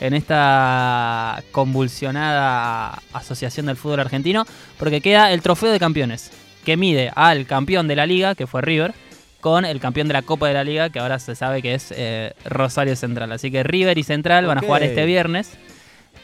en 0.00 0.14
esta 0.14 1.42
convulsionada 1.52 3.00
asociación 3.12 3.66
del 3.66 3.76
fútbol 3.76 4.00
argentino, 4.00 4.44
porque 4.78 5.00
queda 5.00 5.32
el 5.32 5.42
trofeo 5.42 5.70
de 5.70 5.78
campeones. 5.78 6.30
que 6.64 6.76
mide 6.78 7.12
al 7.14 7.46
campeón 7.46 7.86
de 7.88 7.96
la 7.96 8.06
liga, 8.06 8.34
que 8.34 8.46
fue 8.46 8.62
River, 8.62 8.94
con 9.42 9.66
el 9.66 9.78
campeón 9.78 10.08
de 10.08 10.14
la 10.14 10.22
Copa 10.22 10.48
de 10.48 10.54
la 10.54 10.64
Liga, 10.64 10.88
que 10.88 10.98
ahora 10.98 11.18
se 11.18 11.34
sabe 11.34 11.60
que 11.60 11.74
es 11.74 11.92
eh, 11.94 12.32
Rosario 12.46 12.96
Central. 12.96 13.30
Así 13.32 13.50
que 13.50 13.62
River 13.62 13.98
y 13.98 14.02
Central 14.02 14.46
van 14.46 14.56
a 14.56 14.62
jugar 14.62 14.82
este 14.82 15.04
viernes 15.04 15.50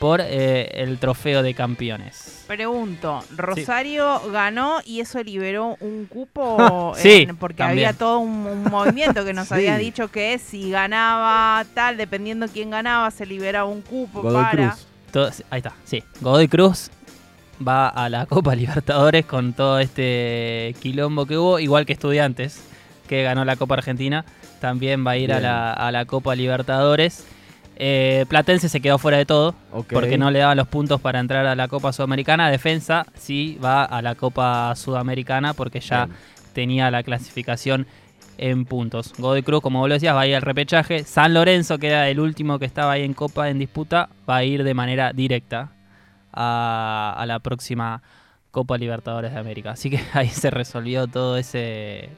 por 0.01 0.21
eh, 0.21 0.69
el 0.75 0.99
trofeo 0.99 1.43
de 1.43 1.55
campeones. 1.55 2.45
Pregunto, 2.49 3.23
Rosario 3.37 4.21
ganó 4.33 4.81
y 4.85 5.01
eso 5.01 5.23
liberó 5.23 5.77
un 5.79 6.07
cupo 6.07 6.95
sí, 6.97 7.29
porque 7.39 7.63
había 7.63 7.93
todo 7.93 8.19
un, 8.19 8.65
movimiento 8.65 9.25
que 9.25 9.35
nos 9.35 9.53
había 9.53 9.77
dicho 9.77 10.09
que 10.09 10.39
si 10.39 10.71
ganaba 10.71 11.65
tal, 11.75 11.99
dependiendo 11.99 12.49
quién 12.49 12.71
ganaba, 12.71 13.11
se 13.11 13.27
liberaba 13.27 13.69
un 13.69 13.83
cupo 13.83 14.23
para... 14.23 14.77
Cruz. 15.13 15.43
ahí 15.51 15.59
está, 15.59 15.75
sí. 15.85 16.03
Godoy 16.21 16.49
Cruz 16.49 16.91
va 17.67 17.89
a 17.89 18.09
la 18.09 18.25
Copa 18.27 18.55
Libertadores 18.55 19.27
con 19.27 19.53
todo 19.53 19.79
este 19.79 20.75
quilombo 20.81 21.27
que 21.27 21.37
hubo, 21.37 21.59
igual 21.59 21.85
que 21.85 21.93
Estudiantes 21.93 22.63
que 23.11 23.25
ganó 23.25 23.45
la 23.45 23.57
Copa 23.57 23.75
Argentina, 23.75 24.25
también 24.61 25.05
va 25.05 25.11
a 25.11 25.17
ir 25.17 25.33
a 25.33 25.41
la, 25.91 26.05
Copa 26.07 26.37
Libertadores. 26.37 27.27
Eh, 27.83 28.27
Platense 28.29 28.69
se 28.69 28.83
quedó 28.83 28.99
fuera 28.99 29.17
de 29.17 29.25
todo 29.25 29.55
porque 29.89 30.19
no 30.19 30.31
le 30.31 30.41
daban 30.41 30.59
los 30.59 30.69
puntos 30.69 31.01
para 31.01 31.19
entrar 31.19 31.47
a 31.47 31.55
la 31.55 31.67
Copa 31.67 31.95
Sudamericana. 31.95 32.51
Defensa 32.51 33.07
sí 33.15 33.59
va 33.65 33.85
a 33.85 34.03
la 34.03 34.17
Copa 34.17 34.77
Sudamericana 34.77 35.55
porque 35.55 35.81
ya 35.81 36.07
tenía 36.53 36.91
la 36.91 37.03
clasificación 37.03 37.87
en 38.37 38.67
puntos. 38.67 39.15
Godoy 39.17 39.43
Cruz, 39.43 39.63
como 39.63 39.79
vos 39.79 39.89
lo 39.89 39.95
decías, 39.95 40.15
va 40.15 40.21
a 40.21 40.27
ir 40.27 40.37
al 40.37 40.43
repechaje. 40.43 41.05
San 41.05 41.33
Lorenzo, 41.33 41.79
que 41.79 41.87
era 41.87 42.07
el 42.11 42.21
último 42.21 42.59
que 42.59 42.67
estaba 42.67 42.93
ahí 42.93 43.03
en 43.03 43.15
Copa 43.15 43.49
en 43.49 43.59
disputa, 43.59 44.11
va 44.29 44.37
a 44.37 44.45
ir 44.45 44.63
de 44.63 44.75
manera 44.75 45.15
directa 45.15 45.73
a, 46.35 47.15
a 47.17 47.25
la 47.25 47.39
próxima 47.39 48.03
Copa 48.51 48.77
Libertadores 48.77 49.33
de 49.33 49.39
América. 49.39 49.71
Así 49.71 49.89
que 49.89 50.01
ahí 50.13 50.29
se 50.29 50.51
resolvió 50.51 51.07
todo 51.07 51.39
ese 51.39 52.11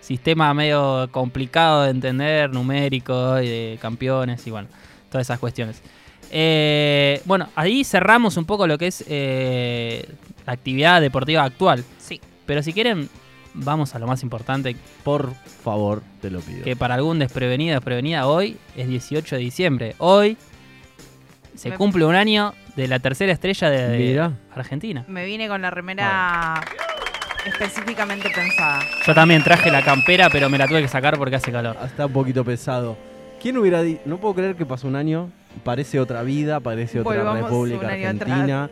sistema 0.00 0.54
medio 0.54 1.10
complicado 1.12 1.82
de 1.82 1.90
entender, 1.90 2.48
numérico, 2.54 3.38
y 3.38 3.48
de 3.48 3.78
campeones 3.82 4.46
y 4.46 4.50
bueno, 4.50 4.68
todas 5.10 5.26
esas 5.26 5.38
cuestiones. 5.38 5.82
Eh, 6.30 7.20
bueno, 7.24 7.48
ahí 7.56 7.84
cerramos 7.84 8.36
un 8.36 8.44
poco 8.44 8.66
lo 8.66 8.78
que 8.78 8.86
es 8.86 9.04
eh, 9.08 10.08
la 10.46 10.52
actividad 10.52 11.00
deportiva 11.00 11.44
actual. 11.44 11.84
Sí. 11.98 12.20
Pero 12.46 12.62
si 12.62 12.72
quieren, 12.72 13.08
vamos 13.54 13.94
a 13.94 13.98
lo 13.98 14.06
más 14.06 14.22
importante. 14.22 14.76
Por 15.02 15.34
favor, 15.34 16.02
te 16.20 16.30
lo 16.30 16.40
pido. 16.40 16.64
Que 16.64 16.76
para 16.76 16.94
algún 16.94 17.18
desprevenido, 17.18 17.74
desprevenida, 17.74 18.26
hoy 18.26 18.56
es 18.76 18.88
18 18.88 19.36
de 19.36 19.42
diciembre. 19.42 19.94
Hoy 19.98 20.36
se 21.54 21.72
cumple 21.72 22.04
un 22.04 22.14
año 22.14 22.54
de 22.76 22.88
la 22.88 22.98
tercera 23.00 23.32
estrella 23.32 23.70
de, 23.70 24.30
Argentina. 24.54 25.04
Me 25.08 25.24
vine 25.26 25.48
con 25.48 25.60
la 25.60 25.70
remera 25.70 26.60
específicamente 27.44 28.30
pensada. 28.30 28.80
Yo 29.06 29.14
también 29.14 29.42
traje 29.42 29.70
la 29.70 29.82
campera, 29.82 30.30
pero 30.30 30.48
me 30.48 30.58
la 30.58 30.66
tuve 30.66 30.82
que 30.82 30.88
sacar 30.88 31.18
porque 31.18 31.36
hace 31.36 31.52
calor. 31.52 31.76
Está 31.84 32.06
un 32.06 32.12
poquito 32.12 32.44
pesado. 32.44 33.09
¿Quién 33.40 33.56
hubiera 33.56 33.82
dicho? 33.82 34.02
No 34.04 34.18
puedo 34.18 34.34
creer 34.34 34.54
que 34.54 34.66
pasó 34.66 34.86
un 34.86 34.96
año. 34.96 35.30
Parece 35.64 35.98
otra 35.98 36.22
vida, 36.22 36.60
parece 36.60 37.00
otra 37.00 37.34
República 37.34 37.88
Argentina. 37.88 38.68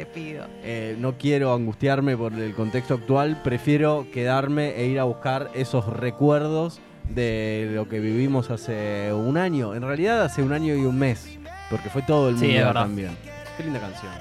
Eh, 0.62 0.96
no 1.00 1.18
quiero 1.18 1.52
angustiarme 1.52 2.16
por 2.16 2.34
el 2.34 2.54
contexto 2.54 2.94
actual. 2.94 3.40
Prefiero 3.42 4.06
quedarme 4.12 4.76
e 4.76 4.87
ir 4.87 5.00
a 5.00 5.04
buscar 5.04 5.50
esos 5.54 5.87
recuerdos 5.87 6.80
de 7.08 7.70
lo 7.75 7.88
que 7.88 7.98
vivimos 7.98 8.50
hace 8.50 9.12
un 9.12 9.38
año. 9.38 9.75
En 9.75 9.82
realidad 9.82 10.22
hace 10.22 10.42
un 10.42 10.52
año 10.52 10.75
y 10.75 10.84
un 10.84 10.98
mes. 10.98 11.38
Porque 11.70 11.88
fue 11.88 12.02
todo 12.02 12.28
el 12.28 12.37
mundo 12.37 12.72
también. 12.72 13.16
Qué 13.56 13.64
linda 13.64 13.80
canción. 13.80 14.12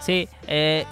Sí, 0.00 0.28
eh, 0.48 0.84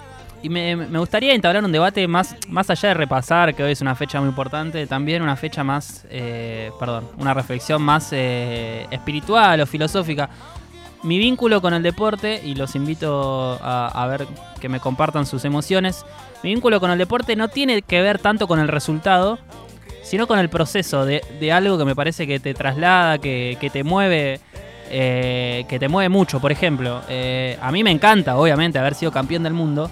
y 0.43 0.49
me, 0.49 0.75
gustaría 0.97 1.33
entablar 1.33 1.63
un 1.63 1.71
debate 1.71 2.07
más, 2.07 2.35
más 2.47 2.69
allá 2.69 2.89
de 2.89 2.95
repasar 2.95 3.53
que 3.53 3.63
hoy 3.63 3.73
es 3.73 3.81
una 3.81 3.95
fecha 3.95 4.19
muy 4.19 4.29
importante, 4.29 4.87
también 4.87 5.21
una 5.21 5.35
fecha 5.35 5.63
más, 5.63 6.05
eh, 6.09 6.71
perdón, 6.79 7.07
una 7.17 7.33
reflexión 7.33 7.81
más 7.81 8.09
eh, 8.11 8.87
espiritual 8.89 9.61
o 9.61 9.65
filosófica. 9.67 10.29
Mi 11.03 11.19
vínculo 11.19 11.61
con 11.61 11.73
el 11.73 11.83
deporte, 11.83 12.41
y 12.43 12.55
los 12.55 12.75
invito 12.75 13.59
a, 13.61 14.07
ver 14.07 14.27
que 14.59 14.69
me 14.69 14.79
compartan 14.79 15.25
sus 15.25 15.45
emociones, 15.45 16.05
mi 16.43 16.53
vínculo 16.53 16.79
con 16.79 16.91
el 16.91 16.97
deporte 16.97 17.35
no 17.35 17.47
tiene 17.47 17.81
que 17.81 18.01
ver 18.01 18.19
tanto 18.19 18.47
con 18.47 18.59
el 18.59 18.67
resultado, 18.67 19.39
sino 20.03 20.27
con 20.27 20.39
el 20.39 20.49
proceso 20.49 21.05
de, 21.05 21.51
algo 21.51 21.77
que 21.77 21.85
me 21.85 21.95
parece 21.95 22.25
que 22.27 22.39
te 22.39 22.53
traslada, 22.53 23.17
que, 23.19 23.69
te 23.71 23.83
mueve. 23.83 24.39
Eh, 24.93 25.63
que 25.69 25.79
te 25.79 25.87
mueve 25.87 26.09
mucho, 26.09 26.41
por 26.41 26.51
ejemplo, 26.51 27.01
a 27.61 27.71
mí 27.71 27.81
me 27.81 27.91
encanta, 27.91 28.35
obviamente, 28.35 28.77
haber 28.77 28.93
sido 28.93 29.09
campeón 29.09 29.43
del 29.43 29.53
mundo, 29.53 29.89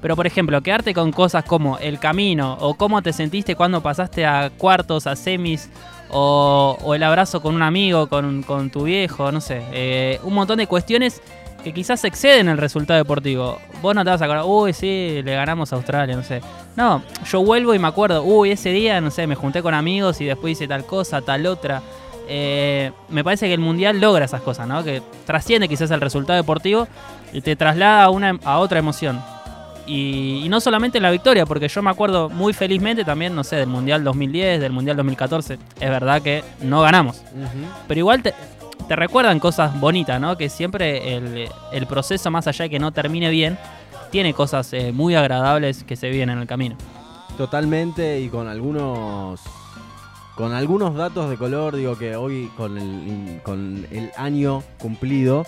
pero 0.00 0.16
por 0.16 0.26
ejemplo, 0.26 0.60
quedarte 0.62 0.94
con 0.94 1.12
cosas 1.12 1.44
como 1.44 1.78
el 1.78 1.98
camino 1.98 2.56
o 2.60 2.74
cómo 2.74 3.02
te 3.02 3.12
sentiste 3.12 3.56
cuando 3.56 3.82
pasaste 3.82 4.24
a 4.26 4.50
cuartos, 4.56 5.06
a 5.06 5.16
semis 5.16 5.68
o, 6.10 6.92
el 6.94 7.02
abrazo 7.02 7.42
con 7.42 7.54
un 7.54 7.62
amigo, 7.62 8.08
con, 8.08 8.70
tu 8.70 8.84
viejo, 8.84 9.30
no 9.32 9.40
sé. 9.40 9.62
Eh, 9.72 10.20
un 10.22 10.34
montón 10.34 10.58
de 10.58 10.66
cuestiones 10.66 11.20
que 11.62 11.72
quizás 11.72 12.04
exceden 12.04 12.48
el 12.48 12.58
resultado 12.58 12.98
deportivo. 12.98 13.58
Vos 13.82 13.94
no 13.94 14.04
te 14.04 14.10
vas 14.10 14.22
a 14.22 14.24
acordar, 14.24 14.44
uy, 14.46 14.72
sí, 14.72 15.20
le 15.24 15.34
ganamos 15.34 15.72
a 15.72 15.76
Australia, 15.76 16.16
no 16.16 16.22
sé. 16.22 16.40
No, 16.76 17.02
yo 17.30 17.42
vuelvo 17.42 17.74
y 17.74 17.78
me 17.78 17.88
acuerdo, 17.88 18.22
uy, 18.22 18.52
ese 18.52 18.70
día, 18.70 19.00
no 19.00 19.10
sé, 19.10 19.26
me 19.26 19.34
junté 19.34 19.62
con 19.62 19.74
amigos 19.74 20.20
y 20.20 20.24
después 20.24 20.52
hice 20.52 20.68
tal 20.68 20.84
cosa, 20.86 21.20
tal 21.20 21.46
otra. 21.46 21.82
Eh, 22.28 22.92
me 23.08 23.24
parece 23.24 23.46
que 23.46 23.54
el 23.54 23.60
mundial 23.60 24.00
logra 24.00 24.24
esas 24.24 24.42
cosas, 24.42 24.68
¿no? 24.68 24.84
Que 24.84 25.02
trasciende 25.26 25.68
quizás 25.68 25.90
el 25.90 26.00
resultado 26.00 26.36
deportivo 26.36 26.86
y 27.32 27.40
te 27.40 27.56
traslada 27.56 28.04
a, 28.04 28.10
una, 28.10 28.38
a 28.44 28.58
otra 28.58 28.78
emoción. 28.78 29.20
Y, 29.88 30.46
no 30.48 30.60
solamente 30.60 31.00
la 31.00 31.10
victoria, 31.10 31.46
porque 31.46 31.68
yo 31.68 31.82
me 31.82 31.90
acuerdo 31.90 32.28
muy 32.28 32.52
felizmente 32.52 33.04
también, 33.04 33.34
no 33.34 33.42
sé, 33.42 33.56
del 33.56 33.68
Mundial 33.68 34.04
2010, 34.04 34.60
del 34.60 34.72
Mundial 34.72 34.96
2014. 34.96 35.54
Es 35.80 35.90
verdad 35.90 36.20
que 36.20 36.44
no 36.62 36.82
ganamos. 36.82 37.22
Pero 37.86 37.98
igual 37.98 38.22
te, 38.22 38.34
recuerdan 38.88 39.40
cosas 39.40 39.78
bonitas, 39.80 40.20
¿no? 40.20 40.36
Que 40.36 40.48
siempre 40.48 41.16
el, 41.72 41.86
proceso, 41.86 42.30
más 42.30 42.46
allá 42.46 42.64
de 42.64 42.70
que 42.70 42.78
no 42.78 42.92
termine 42.92 43.30
bien, 43.30 43.58
tiene 44.10 44.34
cosas 44.34 44.72
eh, 44.72 44.92
muy 44.92 45.14
agradables 45.14 45.84
que 45.84 45.96
se 45.96 46.10
vienen 46.10 46.36
en 46.36 46.42
el 46.42 46.48
camino. 46.48 46.76
Totalmente, 47.36 48.20
y 48.20 48.28
con 48.28 48.48
algunos 48.48 49.40
con 50.34 50.52
algunos 50.52 50.94
datos 50.94 51.28
de 51.30 51.36
color, 51.36 51.74
digo 51.74 51.98
que 51.98 52.14
hoy 52.14 52.48
con 52.56 52.78
el, 52.78 53.40
con 53.42 53.86
el 53.90 54.12
año 54.16 54.62
cumplido, 54.78 55.44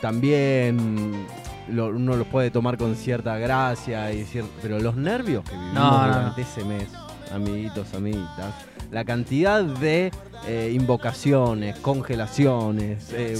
también 0.00 1.26
uno 1.70 2.16
los 2.16 2.26
puede 2.26 2.50
tomar 2.50 2.76
con 2.76 2.94
cierta 2.96 3.38
gracia, 3.38 4.12
y 4.12 4.26
pero 4.62 4.78
los 4.78 4.96
nervios 4.96 5.44
que 5.44 5.56
vivimos 5.56 6.06
durante 6.06 6.42
ese 6.42 6.64
mes, 6.64 6.88
amiguitos, 7.32 7.94
amiguitas, 7.94 8.54
la 8.90 9.04
cantidad 9.04 9.62
de 9.62 10.10
eh, 10.46 10.72
invocaciones, 10.74 11.78
congelaciones, 11.80 13.12
eh, 13.12 13.36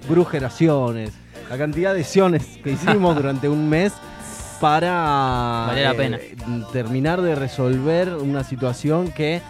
brujeraciones, 0.08 1.12
la 1.50 1.58
cantidad 1.58 1.94
de 1.94 2.04
siones 2.04 2.58
que 2.62 2.72
hicimos 2.72 3.16
durante 3.16 3.48
un 3.48 3.68
mes 3.68 3.92
para 4.60 5.70
eh, 5.76 6.36
terminar 6.72 7.20
de 7.22 7.34
resolver 7.34 8.14
una 8.14 8.42
situación 8.42 9.12
que 9.12 9.40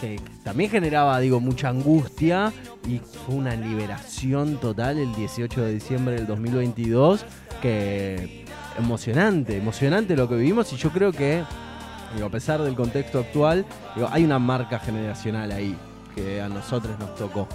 que 0.00 0.20
también 0.42 0.70
generaba, 0.70 1.18
digo, 1.20 1.40
mucha 1.40 1.68
angustia 1.68 2.52
y 2.88 2.98
fue 2.98 3.34
una 3.34 3.54
liberación 3.54 4.58
total 4.58 4.98
el 4.98 5.14
18 5.14 5.62
de 5.62 5.72
diciembre 5.74 6.14
del 6.16 6.26
2022 6.26 7.24
que 7.60 8.44
emocionante, 8.78 9.56
emocionante 9.56 10.16
lo 10.16 10.28
que 10.28 10.36
vivimos 10.36 10.72
y 10.72 10.76
yo 10.76 10.90
creo 10.90 11.12
que, 11.12 11.42
digo, 12.14 12.26
a 12.26 12.30
pesar 12.30 12.62
del 12.62 12.74
contexto 12.74 13.18
actual, 13.20 13.64
hay 14.10 14.24
una 14.24 14.38
marca 14.38 14.78
generacional 14.78 15.50
ahí 15.52 15.76
que 16.14 16.40
a 16.40 16.48
nosotros 16.48 16.98
nos 16.98 17.14
tocó. 17.14 17.48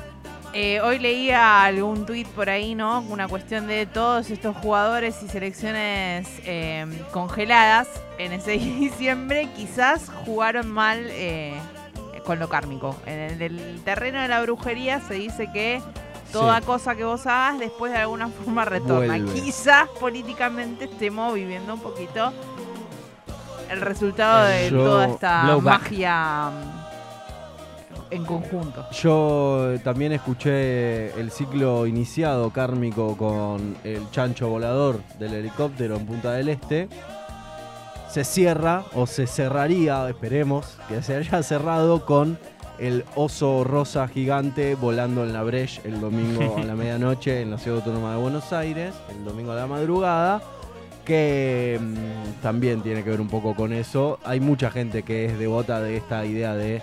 Eh, 0.54 0.82
hoy 0.82 1.00
leía 1.00 1.64
algún 1.64 2.06
tuit 2.06 2.28
por 2.28 2.50
ahí, 2.50 2.76
¿no? 2.76 3.02
Una 3.10 3.30
cuestión 3.30 3.68
de 3.68 3.86
todos 3.86 4.30
estos 4.30 4.56
jugadores 4.58 5.24
y 5.24 5.30
selecciones 5.30 6.28
eh, 6.46 6.86
congeladas 7.14 7.88
en 8.18 8.34
ese 8.34 8.52
diciembre, 8.80 9.48
quizás 9.56 10.12
jugaron 10.26 10.70
mal 10.70 11.00
eh, 11.12 11.54
con 12.26 12.40
lo 12.40 12.50
kármico. 12.50 12.96
En 13.06 13.42
el, 13.42 13.82
terreno 13.84 14.22
de 14.22 14.28
la 14.28 14.42
brujería 14.42 15.00
se 15.02 15.16
dice 15.16 15.50
que 15.52 15.82
toda 16.32 16.62
cosa 16.62 16.96
que 16.96 17.04
vos 17.04 17.26
hagas 17.28 17.60
después 17.60 17.92
de 17.92 18.00
alguna 18.00 18.28
forma 18.46 18.66
retorna. 18.66 19.20
Quizás 19.34 19.88
políticamente 20.00 20.86
estemos 20.86 21.34
viviendo 21.34 21.74
un 21.74 21.82
poquito 21.82 22.32
el 23.70 23.82
resultado 23.82 24.48
de 24.48 24.70
toda 24.70 25.08
esta 25.08 25.58
magia 25.62 26.52
mm, 26.52 28.14
en 28.14 28.26
conjunto. 28.26 28.86
Yo 28.92 29.76
también 29.84 30.12
escuché 30.12 31.18
el 31.20 31.32
ciclo 31.32 31.88
iniciado 31.88 32.50
kármico 32.50 33.16
con 33.16 33.78
el 33.84 34.10
chancho 34.12 34.50
volador 34.50 35.02
del 35.18 35.34
helicóptero 35.34 35.96
en 35.96 36.06
Punta 36.06 36.34
del 36.34 36.50
Este 36.50 36.90
se 38.12 38.26
cierra 38.26 38.84
o 38.94 39.08
se 39.08 39.26
cerraría, 39.26 40.10
esperemos 40.10 40.78
que 40.90 41.02
se 41.02 41.16
haya 41.16 41.42
cerrado 41.44 42.06
con 42.06 42.38
el 42.78 43.06
oso 43.16 43.64
rosa 43.64 44.06
gigante 44.10 44.76
volando 44.76 45.24
en 45.24 45.32
la 45.32 45.44
Breche 45.44 45.82
el 45.86 46.02
domingo 46.02 46.58
a 46.58 46.64
la 46.64 46.76
medianoche 46.76 47.42
en 47.42 47.52
la 47.52 47.58
Ciudad 47.58 47.78
Autónoma 47.78 48.16
de 48.16 48.22
Buenos 48.22 48.52
Aires, 48.52 48.94
el 49.16 49.24
domingo 49.24 49.54
a 49.54 49.56
la 49.56 49.66
madrugada. 49.66 50.42
que 51.06 51.80
mm, 51.82 52.42
también 52.42 52.82
tiene 52.82 53.02
que 53.02 53.12
ver 53.12 53.22
un 53.22 53.30
poco 53.30 53.56
con 53.56 53.72
eso. 53.72 54.20
Hay 54.26 54.42
mucha 54.42 54.70
gente 54.72 55.04
que 55.04 55.26
es 55.26 55.40
devota 55.40 55.80
de 55.80 55.96
esta 55.96 56.26
idea 56.26 56.54
de 56.54 56.82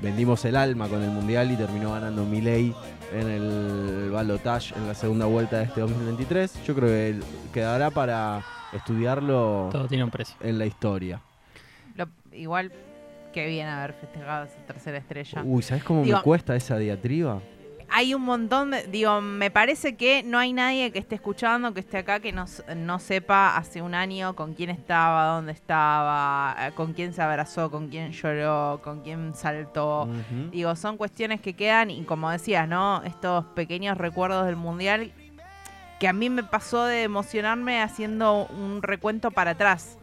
vendimos 0.00 0.44
el 0.44 0.54
alma 0.54 0.86
con 0.86 1.02
el 1.02 1.10
Mundial 1.10 1.50
y 1.50 1.56
terminó 1.56 1.92
ganando 1.94 2.24
Milei 2.24 2.72
en 3.12 3.28
el 3.28 4.10
balotage 4.12 4.72
en 4.76 4.86
la 4.86 4.94
segunda 4.94 5.26
vuelta 5.26 5.58
de 5.58 5.64
este 5.64 5.80
2023. 5.80 6.62
Yo 6.64 6.76
creo 6.76 6.88
que 6.88 7.20
quedará 7.52 7.90
para 7.90 8.44
estudiarlo 8.72 9.68
Todo 9.72 9.86
tiene 9.88 10.04
un 10.04 10.10
precio. 10.10 10.36
en 10.40 10.58
la 10.58 10.66
historia. 10.66 11.20
Lo- 11.96 12.08
igual, 12.32 12.72
qué 13.32 13.46
bien 13.46 13.66
haber 13.68 13.92
festejado 13.94 14.44
esa 14.44 14.58
tercera 14.66 14.98
estrella. 14.98 15.42
Uy, 15.44 15.62
¿sabes 15.62 15.84
cómo 15.84 16.02
Digo- 16.02 16.18
me 16.18 16.22
cuesta 16.22 16.54
esa 16.56 16.76
diatriba? 16.78 17.40
Hay 17.92 18.14
un 18.14 18.22
montón 18.22 18.70
de. 18.70 18.86
Digo, 18.86 19.20
me 19.20 19.50
parece 19.50 19.96
que 19.96 20.22
no 20.22 20.38
hay 20.38 20.52
nadie 20.52 20.92
que 20.92 21.00
esté 21.00 21.16
escuchando, 21.16 21.74
que 21.74 21.80
esté 21.80 21.98
acá, 21.98 22.20
que 22.20 22.30
no, 22.30 22.44
s- 22.44 22.62
no 22.76 23.00
sepa 23.00 23.56
hace 23.56 23.82
un 23.82 23.96
año 23.96 24.36
con 24.36 24.54
quién 24.54 24.70
estaba, 24.70 25.26
dónde 25.34 25.50
estaba, 25.50 26.54
eh, 26.68 26.70
con 26.76 26.92
quién 26.92 27.12
se 27.12 27.20
abrazó, 27.20 27.68
con 27.68 27.88
quién 27.88 28.12
lloró, 28.12 28.80
con 28.84 29.00
quién 29.02 29.34
saltó. 29.34 30.02
Ujú. 30.04 30.50
Digo, 30.52 30.76
son 30.76 30.96
cuestiones 30.96 31.40
que 31.40 31.54
quedan 31.54 31.90
y 31.90 32.04
como 32.04 32.30
decías, 32.30 32.68
¿no? 32.68 33.02
Estos 33.02 33.44
pequeños 33.56 33.98
recuerdos 33.98 34.46
del 34.46 34.54
mundial 34.54 35.12
que 36.00 36.08
a 36.08 36.14
mí 36.14 36.30
me 36.30 36.42
pasó 36.42 36.86
de 36.86 37.02
emocionarme 37.02 37.82
haciendo 37.82 38.46
un 38.46 38.82
recuento 38.82 39.30
para 39.30 39.52
atrás 39.52 39.98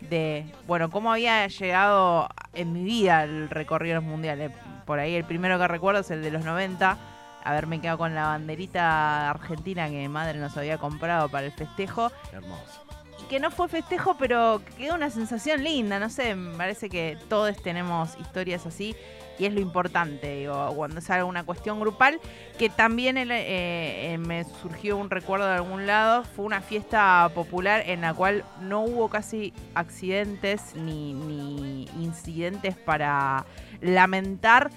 de, 0.00 0.46
bueno, 0.66 0.90
cómo 0.90 1.12
había 1.12 1.46
llegado 1.46 2.28
en 2.54 2.72
mi 2.72 2.82
vida 2.82 3.24
el 3.24 3.50
recorrido 3.50 3.96
de 3.96 4.00
los 4.00 4.10
mundiales. 4.10 4.50
Por 4.86 4.98
ahí 4.98 5.14
el 5.14 5.24
primero 5.24 5.58
que 5.58 5.68
recuerdo 5.68 6.00
es 6.00 6.10
el 6.10 6.22
de 6.22 6.30
los 6.30 6.42
90, 6.44 6.96
haberme 7.44 7.82
quedado 7.82 7.98
con 7.98 8.14
la 8.14 8.28
banderita 8.28 9.28
argentina 9.28 9.90
que 9.90 9.96
mi 9.96 10.08
madre 10.08 10.38
nos 10.38 10.56
había 10.56 10.78
comprado 10.78 11.28
para 11.28 11.46
el 11.46 11.52
festejo 11.52 12.10
Hermoso. 12.32 12.84
y 13.20 13.24
que 13.24 13.38
no 13.38 13.50
fue 13.50 13.68
festejo, 13.68 14.16
pero 14.18 14.62
que 14.64 14.72
quedó 14.84 14.94
una 14.94 15.10
sensación 15.10 15.62
linda, 15.62 15.98
no 16.00 16.08
sé, 16.08 16.34
me 16.34 16.56
parece 16.56 16.88
que 16.88 17.18
todos 17.28 17.62
tenemos 17.62 18.18
historias 18.18 18.64
así 18.64 18.96
y 19.38 19.46
es 19.46 19.52
lo 19.52 19.60
importante, 19.60 20.36
digo, 20.36 20.72
cuando 20.74 20.98
es 20.98 21.10
alguna 21.10 21.44
cuestión 21.44 21.80
grupal, 21.80 22.20
que 22.58 22.68
también 22.68 23.16
eh, 23.16 23.24
eh, 23.30 24.18
me 24.18 24.44
surgió 24.44 24.96
un 24.96 25.10
recuerdo 25.10 25.46
de 25.46 25.54
algún 25.54 25.86
lado, 25.86 26.24
fue 26.24 26.44
una 26.44 26.60
fiesta 26.60 27.30
popular 27.34 27.82
en 27.86 28.02
la 28.02 28.14
cual 28.14 28.44
no 28.60 28.82
hubo 28.82 29.08
casi 29.08 29.52
accidentes 29.74 30.74
ni, 30.74 31.14
ni 31.14 31.84
incidentes 32.00 32.76
para 32.76 33.44
lamentar. 33.80 34.70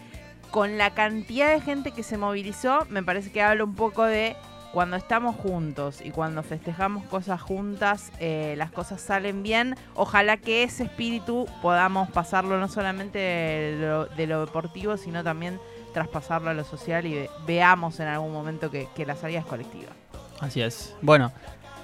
Con 0.52 0.78
la 0.78 0.92
cantidad 0.92 1.52
de 1.52 1.60
gente 1.60 1.92
que 1.92 2.02
se 2.02 2.18
movilizó, 2.18 2.86
me 2.90 3.04
parece 3.04 3.30
que 3.30 3.42
habla 3.42 3.66
un 3.66 3.76
poco 3.76 4.06
de 4.06 4.38
cuando 4.76 4.98
estamos 4.98 5.38
juntos 5.38 6.02
y 6.04 6.12
cuando 6.12 6.44
festejamos 6.44 7.06
cosas 7.06 7.42
juntas, 7.42 8.12
eh, 8.20 8.56
las 8.58 8.72
cosas 8.72 9.00
salen 9.00 9.42
bien. 9.42 9.76
Ojalá 9.96 10.36
que 10.36 10.64
ese 10.64 10.84
espíritu 10.84 11.48
podamos 11.62 12.12
pasarlo 12.12 12.60
no 12.60 12.68
solamente 12.68 13.18
de 13.18 13.78
lo, 13.80 14.06
de 14.06 14.28
lo 14.28 14.42
deportivo, 14.42 14.98
sino 14.98 15.24
también 15.24 15.62
traspasarlo 15.94 16.50
a 16.50 16.54
lo 16.54 16.66
social 16.66 17.06
y 17.06 17.14
ve- 17.14 17.30
veamos 17.48 18.02
en 18.02 18.08
algún 18.10 18.34
momento 18.34 18.70
que, 18.70 18.90
que 18.94 19.06
la 19.06 19.16
salida 19.16 19.40
es 19.40 19.46
colectiva. 19.46 19.94
Así 20.42 20.62
es. 20.62 20.94
Bueno, 21.02 21.32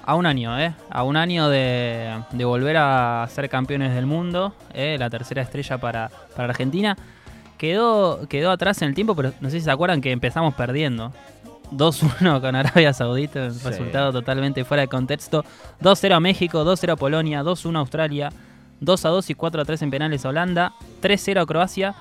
a 0.04 0.14
un 0.14 0.26
año, 0.26 0.60
¿eh? 0.60 0.74
A 0.90 1.02
un 1.02 1.16
año 1.16 1.48
de, 1.48 2.22
de 2.32 2.44
volver 2.44 2.76
a 2.76 3.26
ser 3.30 3.48
campeones 3.48 3.94
del 3.94 4.04
mundo, 4.04 4.54
¿eh? 4.74 4.96
La 4.98 5.08
tercera 5.08 5.40
estrella 5.40 5.78
para, 5.78 6.10
para 6.36 6.50
Argentina. 6.50 6.98
Quedó, 7.56 8.28
quedó 8.28 8.50
atrás 8.50 8.82
en 8.82 8.88
el 8.88 8.94
tiempo, 8.94 9.14
pero 9.14 9.32
no 9.40 9.48
sé 9.48 9.60
si 9.60 9.64
se 9.64 9.70
acuerdan 9.70 10.02
que 10.02 10.10
empezamos 10.12 10.52
perdiendo. 10.54 11.12
2-1 11.76 12.40
con 12.40 12.54
Arabia 12.56 12.92
Saudita, 12.92 13.50
Sí. 13.50 13.68
resultado 13.68 14.12
totalmente 14.12 14.64
fuera 14.64 14.82
de 14.82 14.88
contexto. 14.88 15.44
2-0 15.80 16.14
a 16.14 16.20
México, 16.20 16.64
2-0 16.64 16.92
a 16.92 16.96
Polonia, 16.96 17.42
2-1 17.42 17.76
a 17.76 17.80
Australia, 17.80 18.30
2-2 18.80 19.30
y 19.30 19.34
4-3 19.34 19.82
en 19.82 19.90
penales 19.90 20.24
a 20.24 20.28
Holanda, 20.30 20.72
3-0 21.00 21.40
a 21.40 21.46
Croacia, 21.46 21.94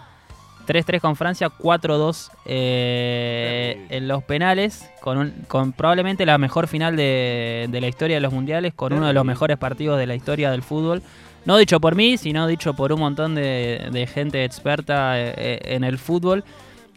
3-3 0.68 1.00
con 1.02 1.16
Francia, 1.16 1.50
4-2 1.50 2.30
eh, 2.46 3.86
en 3.90 4.08
los 4.08 4.24
penales, 4.24 4.90
con, 5.02 5.18
un- 5.18 5.34
con 5.48 5.72
probablemente 5.74 6.26
la 6.26 6.38
mejor 6.38 6.68
final 6.68 6.96
de, 6.96 7.68
de 7.70 7.82
la 7.82 7.88
historia 7.88 8.18
de 8.18 8.22
los 8.22 8.32
mundiales, 8.34 8.74
con 8.74 8.94
uno 8.94 9.08
de 9.08 9.14
los 9.14 9.26
mejores 9.26 9.58
partidos 9.58 9.98
de 9.98 10.08
la 10.08 10.16
historia 10.16 10.52
del 10.52 10.64
fútbol. 10.64 11.02
No 11.46 11.58
dicho 11.58 11.80
por 11.80 11.96
mí, 11.96 12.18
sino 12.18 12.46
dicho 12.46 12.76
por 12.76 12.94
un 12.94 13.00
montón 13.00 13.34
de, 13.34 13.90
de 13.92 14.06
gente 14.08 14.44
experta 14.44 15.20
eh, 15.20 15.34
eh, 15.38 15.60
en 15.76 15.84
el 15.84 15.98
fútbol. 15.98 16.44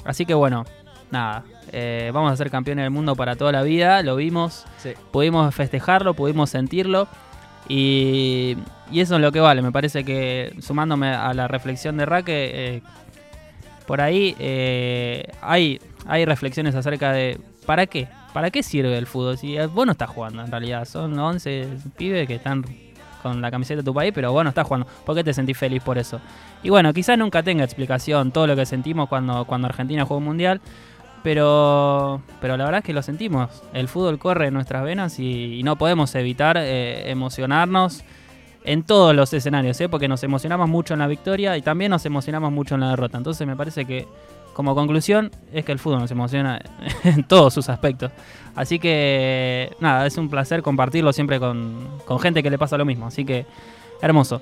Así 0.05 0.27
que 0.27 0.35
bueno, 0.35 0.65
nada, 1.11 1.45
eh, 1.75 2.11
vamos 2.15 2.33
a 2.33 2.37
ser 2.37 2.51
campeones 2.51 2.85
del 2.85 2.91
mundo 2.91 3.17
para 3.17 3.37
toda 3.37 3.53
la 3.53 3.63
vida, 3.63 4.03
lo 4.03 4.17
vimos, 4.17 4.65
Sí. 4.79 4.93
pudimos 5.11 5.55
festejarlo, 5.55 6.15
pudimos 6.15 6.51
sentirlo. 6.51 7.09
Y, 7.69 8.57
y 8.91 9.01
eso 9.01 9.17
es 9.17 9.21
lo 9.21 9.33
que 9.33 9.41
vale. 9.41 9.63
Me 9.63 9.73
parece 9.73 10.05
que 10.05 10.55
sumándome 10.61 11.09
a 11.09 11.33
la 11.35 11.49
reflexión 11.49 11.97
de 11.97 12.07
Raque, 12.07 12.51
eh, 12.77 12.83
por 13.87 14.01
ahí 14.01 14.35
eh, 14.39 15.25
hay, 15.43 15.81
hay 16.07 16.25
reflexiones 16.25 16.75
acerca 16.75 17.13
de 17.13 17.39
¿para 17.67 17.87
qué? 17.87 18.09
¿Para 18.33 18.51
qué 18.51 18.63
sirve 18.63 18.97
el 18.99 19.07
fútbol? 19.07 19.39
Si 19.39 19.57
vos 19.69 19.87
no 19.87 19.93
estás 19.93 20.11
jugando 20.11 20.43
en 20.43 20.51
realidad, 20.51 20.85
son 20.87 21.19
11 21.19 21.69
pibes 21.97 22.27
que 22.27 22.35
están 22.37 22.65
con 23.23 23.41
la 23.41 23.51
camiseta 23.51 23.79
de 23.81 23.85
tu 23.85 23.95
país, 23.95 24.13
pero 24.15 24.33
vos 24.33 24.43
no 24.45 24.51
estás 24.51 24.67
jugando. 24.67 24.87
¿Por 25.07 25.15
qué 25.15 25.25
te 25.25 25.33
sentís 25.33 25.57
feliz 25.57 25.83
por 25.83 25.97
eso? 25.97 26.21
Y 26.63 26.69
bueno, 26.69 26.93
quizás 26.93 27.17
nunca 27.17 27.43
tenga 27.43 27.65
explicación 27.65 28.33
todo 28.33 28.47
lo 28.47 28.57
que 28.57 28.67
sentimos 28.67 29.09
cuando, 29.09 29.45
cuando 29.47 29.67
Argentina 29.69 30.05
juega 30.05 30.19
un 30.19 30.25
mundial, 30.25 30.61
pero, 31.25 32.21
pero 32.41 32.57
la 32.57 32.65
verdad 32.67 32.79
es 32.79 32.85
que 32.85 32.93
lo 32.93 33.03
sentimos. 33.03 33.51
El 33.73 33.89
fútbol 33.89 34.19
corre 34.21 34.47
en 34.47 34.55
nuestras 34.55 34.85
venas 34.85 35.19
y, 35.19 35.59
y 35.59 35.63
no 35.65 35.75
podemos 35.77 36.15
evitar 36.15 36.57
eh, 36.61 37.11
emocionarnos 37.11 38.05
en 38.63 38.83
todos 38.85 39.15
los 39.17 39.33
escenarios, 39.33 39.81
¿eh? 39.81 39.89
porque 39.89 40.07
nos 40.07 40.23
emocionamos 40.23 40.69
mucho 40.69 40.95
en 40.95 41.01
la 41.01 41.07
victoria 41.07 41.57
y 41.57 41.63
también 41.63 41.91
nos 41.91 42.07
emocionamos 42.07 42.53
mucho 42.53 42.77
en 42.77 42.83
la 42.83 42.91
derrota. 42.91 43.19
Entonces 43.19 43.47
me 43.47 43.57
parece 43.57 43.85
que 43.87 44.07
como 44.53 44.75
conclusión 44.75 45.31
es 45.53 45.65
que 45.65 45.73
el 45.73 45.79
fútbol 45.79 45.99
nos 46.01 46.11
emociona 46.11 46.61
en 47.05 47.25
todos 47.25 47.53
sus 47.55 47.69
aspectos. 47.69 48.13
Así 48.55 48.79
que 48.79 49.71
nada, 49.81 50.07
es 50.07 50.17
un 50.19 50.29
placer 50.29 50.63
compartirlo 50.63 51.13
siempre 51.13 51.41
con, 51.41 51.89
con 52.05 52.21
gente 52.21 52.43
que 52.43 52.51
le 52.51 52.59
pasa 52.59 52.77
lo 52.77 52.85
mismo. 52.85 53.07
Así 53.07 53.25
que 53.25 53.47
hermoso. 54.01 54.41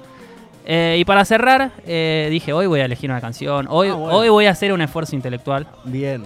Eh, 0.64 0.97
y 0.99 1.05
para 1.05 1.25
cerrar, 1.25 1.71
eh, 1.87 2.29
dije, 2.31 2.53
hoy 2.53 2.66
voy 2.66 2.81
a 2.81 2.85
elegir 2.85 3.11
una 3.11 3.21
canción, 3.21 3.66
hoy, 3.71 3.88
Ah, 3.88 3.95
bueno. 3.95 4.16
hoy 4.16 4.29
voy 4.29 4.47
a 4.47 4.51
hacer 4.51 4.73
un 4.73 4.81
esfuerzo 4.81 5.16
intelectual. 5.16 5.66
Bien. 5.85 6.25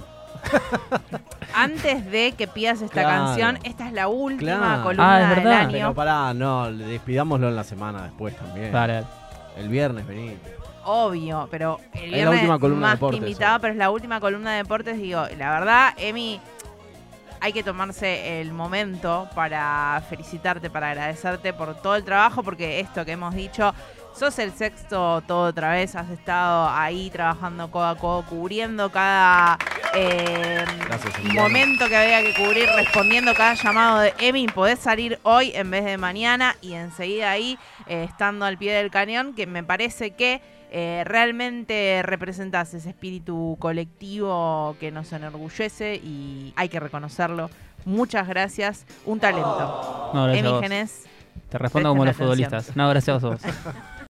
Antes 1.55 2.11
de 2.11 2.33
que 2.33 2.47
pidas 2.47 2.83
esta 2.83 3.03
Claro. 3.03 3.25
canción, 3.27 3.59
esta 3.63 3.87
es 3.87 3.93
la 3.93 4.09
última 4.09 4.57
Claro. 4.59 4.83
columna 4.83 5.17
Ah, 5.17 5.23
es 5.23 5.29
del 5.31 5.45
verdad. 5.45 5.61
año. 5.61 5.73
Pero 5.73 5.95
pará, 5.95 6.35
no, 6.35 6.71
despidámoslo 6.73 7.49
en 7.49 7.57
la 7.57 7.65
semana 7.65 8.03
después 8.03 8.37
también. 8.37 8.73
Vale, 8.73 9.05
El 9.57 9.69
viernes 9.71 10.07
vení. 10.07 10.37
Obvio, 10.85 11.49
pero 11.51 11.81
el 11.95 12.05
Es 12.05 12.11
la 12.11 12.17
viernes 12.17 12.41
última 12.41 12.59
columna 12.59 12.81
de 12.87 12.91
más 12.91 12.95
deportes, 12.97 13.21
que 13.21 13.27
invitado, 13.27 13.55
hoy. 13.55 13.61
pero 13.63 13.73
es 13.73 13.79
la 13.79 13.91
última 13.91 14.21
columna 14.21 14.51
de 14.53 14.57
deportes. 14.59 14.99
Digo, 14.99 15.25
la 15.39 15.51
verdad, 15.51 15.95
Emi, 15.97 16.41
hay 17.41 17.53
que 17.53 17.63
tomarse 17.63 18.41
el 18.41 18.53
momento 18.53 19.29
para 19.35 20.03
felicitarte, 20.11 20.69
para 20.71 20.91
agradecerte 20.91 21.53
por 21.55 21.75
todo 21.77 21.97
el 21.97 22.05
trabajo, 22.05 22.43
porque 22.43 22.81
esto 22.81 23.05
que 23.05 23.13
hemos 23.13 23.35
dicho, 23.35 23.75
sos 24.15 24.39
el 24.39 24.53
sexto 24.53 25.23
todo 25.23 25.49
otra 25.49 25.71
vez, 25.73 25.97
has 25.97 26.09
estado 26.11 26.69
ahí 26.71 27.11
trabajando 27.11 27.71
codo 27.71 27.87
a 27.89 27.97
codo, 27.97 28.25
cubriendo 28.27 28.91
cada 28.91 29.59
eh, 29.97 30.65
Gracias, 30.87 31.35
momento 31.35 31.89
que 31.89 31.97
había 31.97 32.23
que 32.23 32.35
cubrir, 32.35 32.69
respondiendo 32.77 33.35
cada 33.35 33.55
llamado 33.55 34.01
de 34.01 34.15
Emi. 34.19 34.47
Podés 34.47 34.79
salir 34.79 35.19
hoy 35.23 35.53
en 35.55 35.71
vez 35.71 35.85
de 35.85 35.97
mañana 35.97 36.57
y 36.61 36.75
enseguida 36.75 37.31
ahí, 37.31 37.59
eh, 37.87 38.07
estando 38.09 38.45
al 38.45 38.59
pie 38.59 38.75
del 38.75 38.91
cañón, 38.91 39.35
que 39.35 39.47
me 39.47 39.65
parece 39.65 40.13
que 40.13 40.43
eh, 40.71 41.03
realmente 41.07 42.03
representás 42.03 42.75
ese 42.75 42.91
espíritu 42.91 43.57
colectivo 43.59 44.77
que 44.79 44.91
nos 44.91 45.13
enorgullece 45.13 45.97
y 45.97 46.53
hay 46.57 46.69
que 46.69 46.81
reconocerlo. 46.81 47.51
Muchas 47.85 48.29
gracias. 48.29 48.85
Un 49.05 49.21
talento. 49.21 50.11
no, 50.13 50.25
gracias 50.25 50.45
a 50.45 50.49
Emi. 50.49 50.61
Genés. 50.61 51.05
Te 51.49 51.59
respondo 51.59 51.91
como 51.91 52.05
los 52.05 52.17
futbolistas. 52.17 52.77
No, 52.77 52.89
gracias 52.89 53.23
a 53.23 53.29
vos. 53.29 53.41